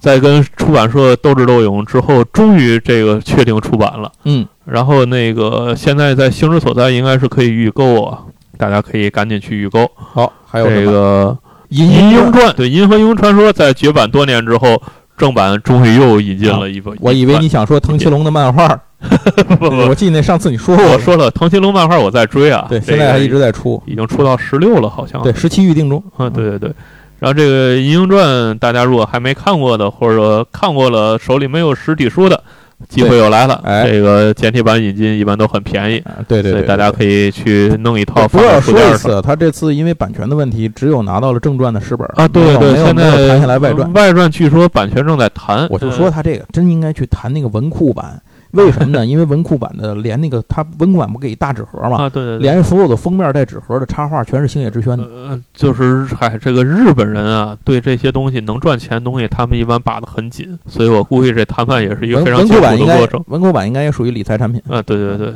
[0.00, 8.24] 在跟出版社斗智斗勇之后，终于这个确定出版了，嗯，然后那个现在在星之所在应该是可以预购啊，
[8.56, 9.88] 大家可以赶紧去预购。
[9.94, 11.38] 好，还有这个
[11.68, 14.80] 《银鹰传》，对，《银河英雄传说》在绝版多年之后。
[15.18, 18.68] 正版终于又引进了一本，我以为你想说藤崎龙的漫画。
[19.58, 25.20] 不不，我记得那上次你说过，我说了藤崎龙漫画我在追啊，对，现在还一直在出，已经出到十六了，好像。
[25.22, 26.00] 对，十七预定中。
[26.18, 26.72] 嗯，对对对。
[27.18, 32.40] 然后这个《银鹰传》，大家如果还没看过的，或者说看过了，手里没有实体书的。
[32.88, 38.26] 机会又来了，哎这个简体版引进一般都很便宜，对对，所以大家可以去弄一套。
[38.28, 45.66] 不要说一次，他这次因为版权的问题，只有拿到了正传的十本啊，对对对，现在谈下来外传，外传据说版权正在谈。
[45.70, 48.20] 我就说他这个真应该去谈那个文库版。
[48.52, 49.04] 为什么呢？
[49.06, 51.96] 因为文库版的连那个它文库版不给大纸盒嘛？
[51.98, 55.04] 啊，对对，连所有的封面带纸盒的插画全是星野之轩的。
[55.04, 63.22] 呃，就是嗨，这个日本人啊，对这些东西能赚钱东西，他们一般把的很紧，所以我估计这谈判也是一个非常辛苦的过程。
[63.28, 64.62] 文库版应该也属于理财产品。
[64.68, 65.34] 啊，对对对，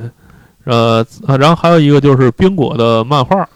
[0.64, 1.04] 呃，
[1.38, 3.48] 然后还有一个就是冰果的漫画。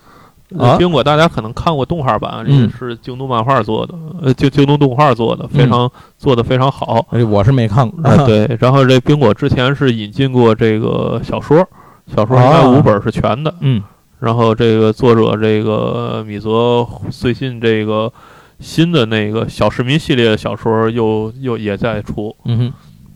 [0.57, 7.05] 啊，冰果大家可能看过动画版，也是京东漫画做的，呃，京京东动画做的，非常做的非常好。
[7.29, 8.01] 我是没看过。
[8.27, 11.67] 对， 然后这冰果之前是引进过这个小说，
[12.15, 13.53] 小说应该五本是全的。
[13.61, 13.83] 嗯，
[14.21, 18.13] 然后这个作者这个米泽最近这个
[18.61, 22.35] 新的那个小市民系列的小说又又也在出。
[22.45, 22.73] 嗯哼，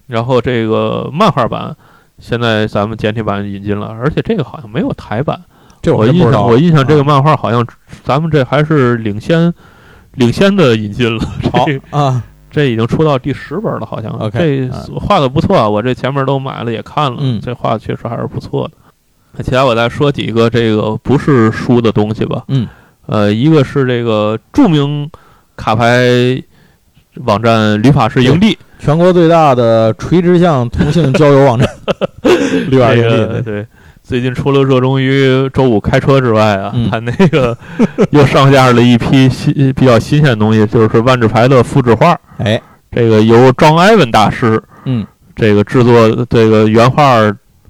[0.09, 1.77] 然后这个漫画版
[2.19, 5.41] 现在咱们简体版引进了，而且这个好像没有台版。
[5.83, 7.67] 这我印象，我印象这个漫画好像
[8.05, 9.53] 咱们这还是领先，
[10.15, 11.25] 领先的引进了。
[11.53, 14.11] 好啊， 这已经出到第十本了，好像。
[14.13, 18.75] OK，这画的不错啊，我这前面都买了也看了，嗯，这画确实还是不错的。
[19.33, 22.45] 那其他我再说几个这个不是书的东西吧。
[22.49, 22.67] 嗯，
[23.07, 25.09] 呃，一个是这个著名
[25.57, 26.43] 卡牌
[27.25, 31.69] 网站旅法师营地，全国最大的垂直向同性交友网站，
[32.69, 33.67] 旅法师营地，对。
[34.11, 37.57] 最近除了热衷于周五开车之外啊，他那个
[38.11, 42.19] 又上架了一批新比较新鲜的东西，就是万智牌的复制画。
[42.39, 45.07] 哎，这个由庄埃文大师，嗯，
[45.37, 47.19] 这个制作这个原画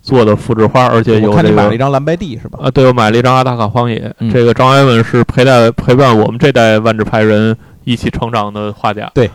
[0.01, 2.61] 做的复制画，而且有这个买了一张蓝白地是吧？
[2.63, 4.11] 啊，对，我买了一张阿达卡荒野。
[4.33, 9.11] 这个张埃文是陪带陪伴我们这代万智牌人一起成长的画家。
[9.13, 9.31] 对。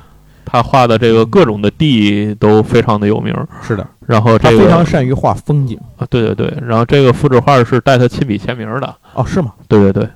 [0.46, 3.86] 他画的这个各种的地都非常的有名，是的。
[4.06, 6.54] 然后他非常善于画风景啊，对对对。
[6.62, 9.54] 然后这个复制画是带他亲笔签名的哦，是吗？
[9.68, 10.08] 对对对。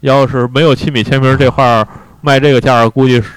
[0.00, 1.86] 要是没有亲笔签名，这画
[2.20, 3.30] 卖这个价估计是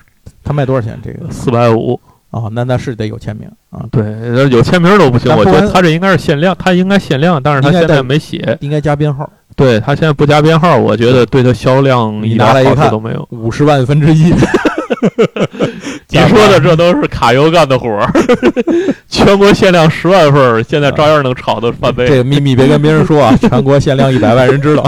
[0.43, 0.99] 他卖多少钱？
[1.03, 1.99] 这个四百五
[2.31, 3.85] 哦，那那是得有签名啊。
[3.91, 4.03] 对，
[4.49, 5.35] 有签名都不行。
[5.35, 9.29] 我觉得他这应该是限量，他应该限量，但是他现在没写，应该加编号。
[9.55, 14.33] 对他现在不加编号，我觉得对他销量一拿来一看都没有，五十万分之一。
[16.09, 18.11] 你说的这都是卡油干的活儿，
[19.07, 22.05] 全国限量十万份，现在照样能炒的翻倍。
[22.07, 24.83] 这个秘密别跟别人说啊， 全国限量一百万人知道。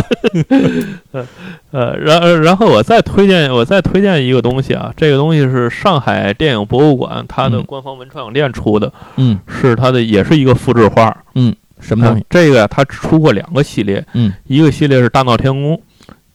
[1.72, 12.26] 呃，然然后我再推荐，我再推荐一个东西啊，这个东西是上海电影博物馆它的官方文创店出的，嗯，是它的也是一个复制画，嗯，什么东西？
[12.30, 15.82] 这个，它出过两个系列，嗯，一个系列是大闹天宫。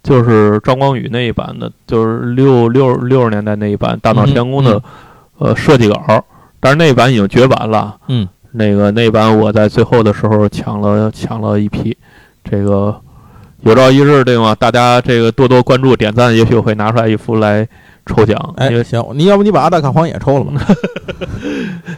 [0.03, 4.83] 就是张光宇那一版的，就是六六六十年代那一版《大闹天宫》的，
[5.39, 6.25] 呃，设计稿，
[6.61, 7.97] 但是那一版已经绝版了。
[8.09, 11.97] 嗯，那个那版我在最后的时候抢了抢了一批，
[12.45, 12.95] 这个
[13.63, 14.55] 有朝一日对吗？
[14.55, 17.69] 大家这个多多关注点赞，也许会拿出来一幅来。
[18.09, 20.61] 抽奖哎，行，你要不你把阿达卡荒野抽了吧？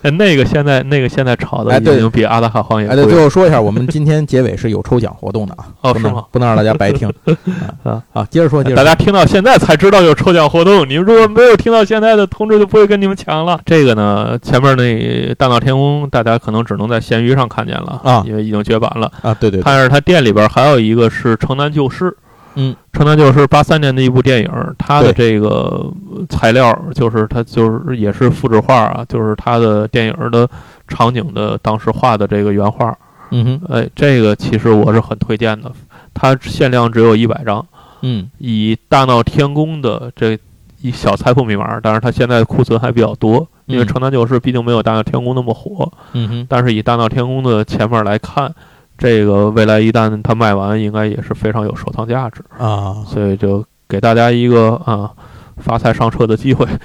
[0.18, 2.88] 那个现在那个现在炒的已经比阿达卡荒野。
[2.88, 5.66] 哎，对，最后说一下，我们今天结尾是有抽奖活动的啊。
[5.82, 6.24] 哦，是吗？
[6.30, 7.08] 不能让大家白听
[7.84, 8.26] 啊啊！
[8.30, 8.76] 接着说，接着。
[8.76, 13.60] 大家听到现在才知道有抽奖活动，你们如果没有听到现在的通知，就不会跟你们抢了。
[13.64, 19.34] 这个呢，前面那大闹天宫，大家可能只能在闲鱼上看见了啊，因为已经绝版了啊。
[19.34, 19.60] 对对。
[19.64, 22.16] 但是它店里边还有一个是城南旧事。
[22.62, 25.90] 嗯，城南就是八三年的一部电影，它的这个
[26.28, 30.46] 材料就是它就是也是复制画啊，就是它的电影的
[30.86, 32.94] 场景的当时画的这个原画。
[33.30, 35.72] 嗯哼，哎，这个其实我是很推荐的，
[36.12, 37.64] 它限量只有一百张。
[38.02, 40.38] 嗯，以大闹天宫的这
[40.82, 45.90] 一小财富密码，但是它现在库存还比较多，因为城南旧事毕竟没有大闹天宫那么火。
[46.12, 48.54] 嗯哼，但是以大闹天宫的前面来看。
[49.00, 55.10] 这个未来一旦它卖完，应该也是非常有收藏价值啊，所以就给大家一个啊
[55.56, 56.66] 发财上车的机会。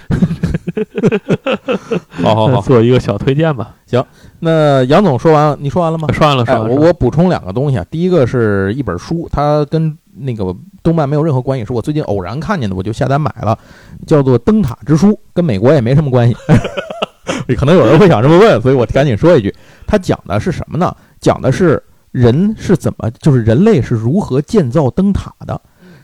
[2.24, 3.76] 好好好，做一个小推荐吧。
[3.86, 4.02] 行
[4.40, 6.08] 那杨总说完，你说完了吗？
[6.14, 6.76] 说完了，说哎，完了。
[6.76, 13.58] 我我补充两个东西啊，第一个是一本书，它跟那个动漫没有任何关系，是我最近偶然看见的，我就下单买了，
[14.08, 16.36] 叫做《灯塔之书》，跟美国也没什么关系。
[17.58, 19.54] 可能有人会想这么问，所以我赶紧说一句，
[19.86, 20.96] 它讲的是什么呢？
[21.20, 21.82] 讲的是
[22.16, 25.60] 人是怎么，就是人类是如何建造灯塔的。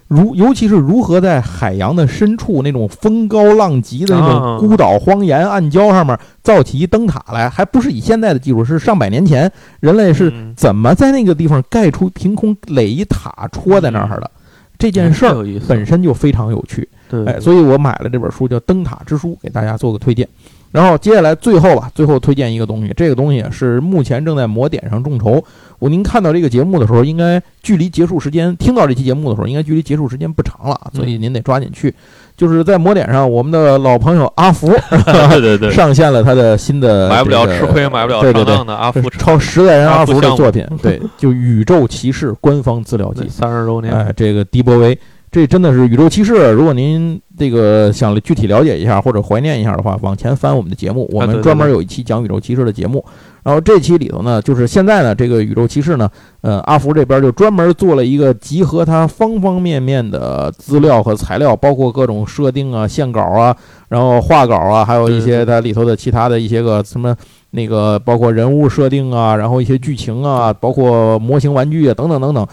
[0.08, 9.50] 如尤其是如何在海洋的深处那种风高浪急的那啊种孤岛荒岩暗礁上面造起一灯塔来，还不是以现在的技术，是上百年前
[9.80, 14.30] 人类是嗯怎么在那个地方盖出凭空垒一塔戳在那儿的？
[14.78, 20.28] 这件事儿本身就非常有趣，对，哎，所以我买了这本书叫《灯塔之书》，给大家做个推荐。
[20.72, 25.44] 然后接下来最后吧，最后推荐一个东西，这个东西是目前正在魔点上众筹。
[25.80, 31.94] 我您看到这个节目的时候，应该距离结束时间，听到这期节目的时候，应该距离结束时间不长了，啊所以您得抓紧去。
[32.38, 34.68] 就是在魔点上，我们的老朋友阿福
[35.06, 44.98] 对对对，上线了他的新的买不了吃亏，买不了上当的阿福超十代人阿福的作品，对，就《宇宙骑士》官方资料集，三十周年，哎，这个迪波威，
[45.32, 46.34] 这真的是《宇宙骑士》。
[46.52, 53.04] 如果您这个想具体了解一下或者怀念一下的话，往前翻我们的节目，我们专门有一期讲《宇宙骑士》的节目。
[53.42, 56.08] 然后这期里头呢，就是现在呢，这个《宇宙骑士》呢，
[56.42, 63.56] 呃，阿福这边就专门做了一个集合它方方面面的资料和材料，包括各种设定啊、线稿啊，
[63.88, 67.16] 然后画稿啊，还有一些它里头的其他的一些个什么。
[67.54, 72.48] 那个包括人物设定啊，然后一些剧情啊，包括模型玩具啊，等等等等，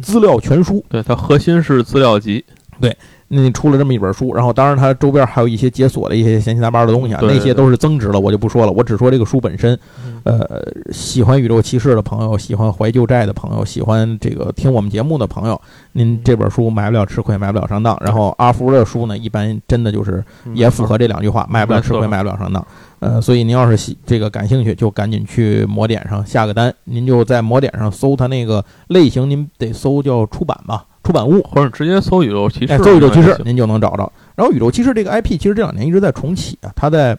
[0.00, 0.84] 资料全书。
[0.88, 2.44] 对，它核心是资料集，
[2.80, 2.96] 对
[3.28, 9.78] 那出了这么一本书，然后当然它周边还有一些解锁的一些闲七杂八的东西啊，那些都是增值了，我就不说了，我只说这个书本身。
[10.04, 10.46] 嗯呃，
[10.92, 15.60] 喜欢宇宙骑士的朋友，喜欢怀旧债的朋友，喜欢这个听我们节目的朋友，
[15.92, 17.98] 您这本书买不了吃亏，买不了上当。
[18.00, 22.64] 然后阿福的书呢，一般真的就是嗯也符合这两句话，买不了吃亏，买不了上当。
[23.02, 26.72] 呃，所以您要是喜这个感兴趣，就赶紧去魔点上下个单。
[26.84, 31.42] 您就在魔点上搜它那个类型，您得搜叫出版吧，出版物。
[31.42, 34.12] 或者直接搜宇宙骑士，哎，搜宇宙骑士您就能找着。
[34.36, 37.18] 然后宇宙骑士这个 IP 其实这两年一直在重启啊，它在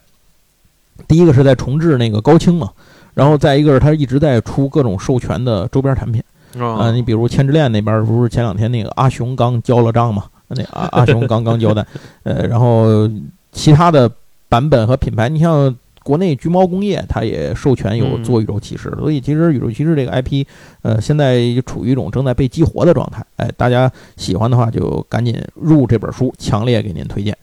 [1.05, 2.69] 第一个是在重置那个高清嘛，
[3.13, 6.23] 然后再一个是它一直在出各种授权的周边产品
[6.57, 11.85] 啊、啊你比如千之恋那边不是前两天那个阿雄刚交了账嘛，那阿阿雄刚刚交代，
[12.23, 13.09] 呃，然后
[13.51, 14.09] 其他的
[14.53, 15.75] 版本和品牌，你像。
[16.05, 20.45] 国内橘猫工业，它也授权有做宇宙骑士，所以其实宇宙骑士这个 IP，
[20.81, 23.25] 呃，现在处于一种正在被激活的状态。
[23.37, 27.37] 哎，大家喜欢的话就赶紧入这本书，强烈给您推荐。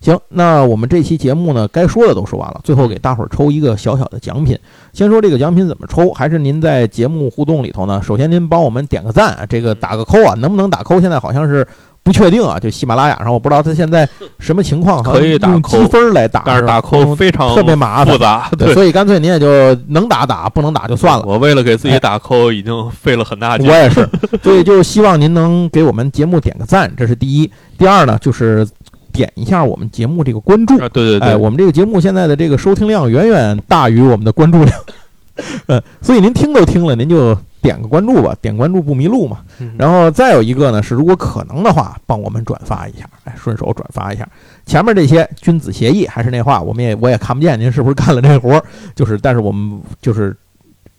[0.00, 4.58] 行，那我们这期节目呢，该说的都说完了，最后给大伙儿抽一个小小的奖品。
[4.94, 8.00] 先说这个奖品怎么抽，还是您在节目互动里头呢？
[8.02, 10.98] 首先您帮我们点个赞，这个打个扣啊，能不能打扣？
[11.02, 11.66] 现在好像是
[12.06, 18.14] 不确定啊，就喜马拉雅上我不知道它现在什么情况，可以打扣用积分来打，但是打吧扣非常特别麻烦。
[18.14, 21.24] 复杂，对，所以干脆您也就能打打，不能打就算了。
[21.26, 23.74] 我为了给自己打扣，已经费了很大劲我。
[23.74, 24.08] 也是，
[24.40, 27.50] 所以就希望您能给我们节目点个赞，这是第一。
[27.76, 28.64] 第二呢，就是
[29.12, 30.74] 点一下我们节目这个关注。
[30.78, 34.78] 啊，对对对，哎，我们这个节目现在的这个收听量远远大于我们的关注量，
[35.66, 37.36] 呃，所以您听都听了，您就
[37.66, 39.38] 点个关注吧，点关注不迷路嘛。
[39.58, 44.28] 嗯然后再有一个呢，是如果可能的话，帮我们转发一下，哎，顺手转发一下。
[44.64, 48.62] 前面这些君子协议，还是那话，我们也我也看不见您是不是干了这活儿，
[48.94, 50.36] 就是，但是我们就是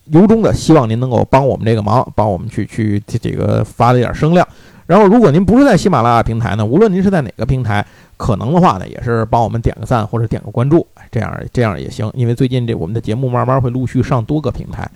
[0.07, 4.45] 由衷的希望您能够帮我们这个忙，帮我们去去这这个发了一点声量。
[4.85, 12.09] 然后，如果您不是在喜马拉雅平台呢，无论您是在哪个平台，可能的话呢，也是帮我们点个赞或者点个关注，哎这样这样也行。
[12.13, 14.89] 因为最近这我们的节目慢慢会陆续上多个平台。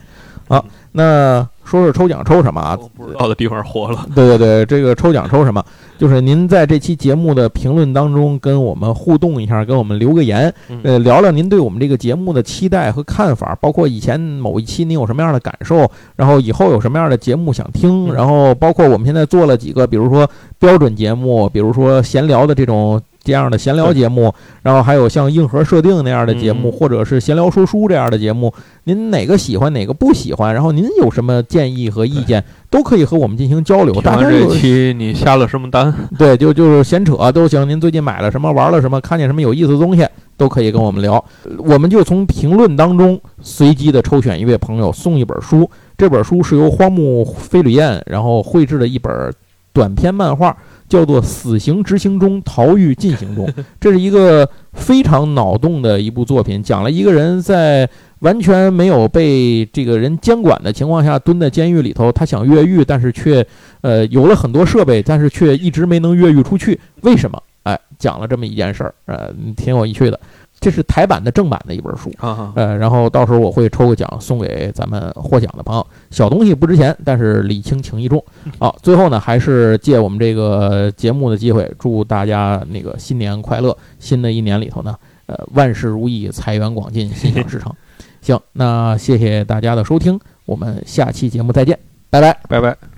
[0.51, 2.77] 好，那说说抽奖抽什么啊？
[2.93, 4.05] 不知道的地方活了。
[4.13, 5.63] 对对对，这个抽奖抽什么？
[5.97, 20.29] 就是您在这期节目的评论当中跟我们互动一下，跟我们留个言，嗯呃，聊聊您对我们这个节目的期待和看法，包括以前某一期您有什么样的感受，然后以后有什么样的节目想听，嗯然后包括我们现在做了几个，比如说
[20.59, 23.01] 标准节目，比如说闲聊的这种。
[23.23, 28.51] 这样的闲聊节目，然后还有像硬核设定那样的节目，嗯或者是闲聊说书这样的节目，
[28.85, 30.53] 您哪个喜欢，哪个不喜欢？
[30.53, 33.93] 然后您有什么建议和意见，都可以和我们进行交流。
[33.93, 35.93] 听完这大家有期你下了什么单？
[36.17, 37.67] 对，就就是闲扯都行。
[37.69, 41.23] 您最近买了什么，玩了什么，看见什么有意思的东西，都可以跟我们聊。
[41.59, 45.69] 我们就从评论当中随机的抽选一位朋友，送一本书。
[45.95, 49.13] 这本书是由荒木飞吕彦然后绘制的一本
[49.71, 50.57] 短篇漫画，
[50.91, 53.47] 叫做《死刑执行中，逃狱进行中
[53.79, 57.89] 》。这是一个非常脑洞的一部作品，讲了一个人在
[58.19, 63.45] 完全没有被这个人监管的情况下，蹲在监狱里头，他想越狱，但是却
[63.79, 67.41] 呃有了很多设备，但是却一直没能越狱出去，为什么？
[67.63, 70.19] 哎，讲了这么一件事儿，呃，挺有趣的。
[70.61, 72.09] 这是台版的正版的一本书。
[72.19, 75.85] 啊，呃，然后到时候我会抽个奖送给咱们获奖的朋友。
[76.11, 78.23] 小东西不值钱，但是礼轻情意重。
[78.59, 83.75] 好，最后呢，还是借我们这个节目的机会，祝大家那个新年快乐！
[83.97, 84.95] 新的一年里头呢，
[85.25, 87.73] 呃，万事如意，财源广进，心想事成。
[88.21, 91.79] 行，那谢谢大家的收听，我们下期节目再见，
[92.11, 92.39] 拜拜。
[92.47, 92.90] 拜拜。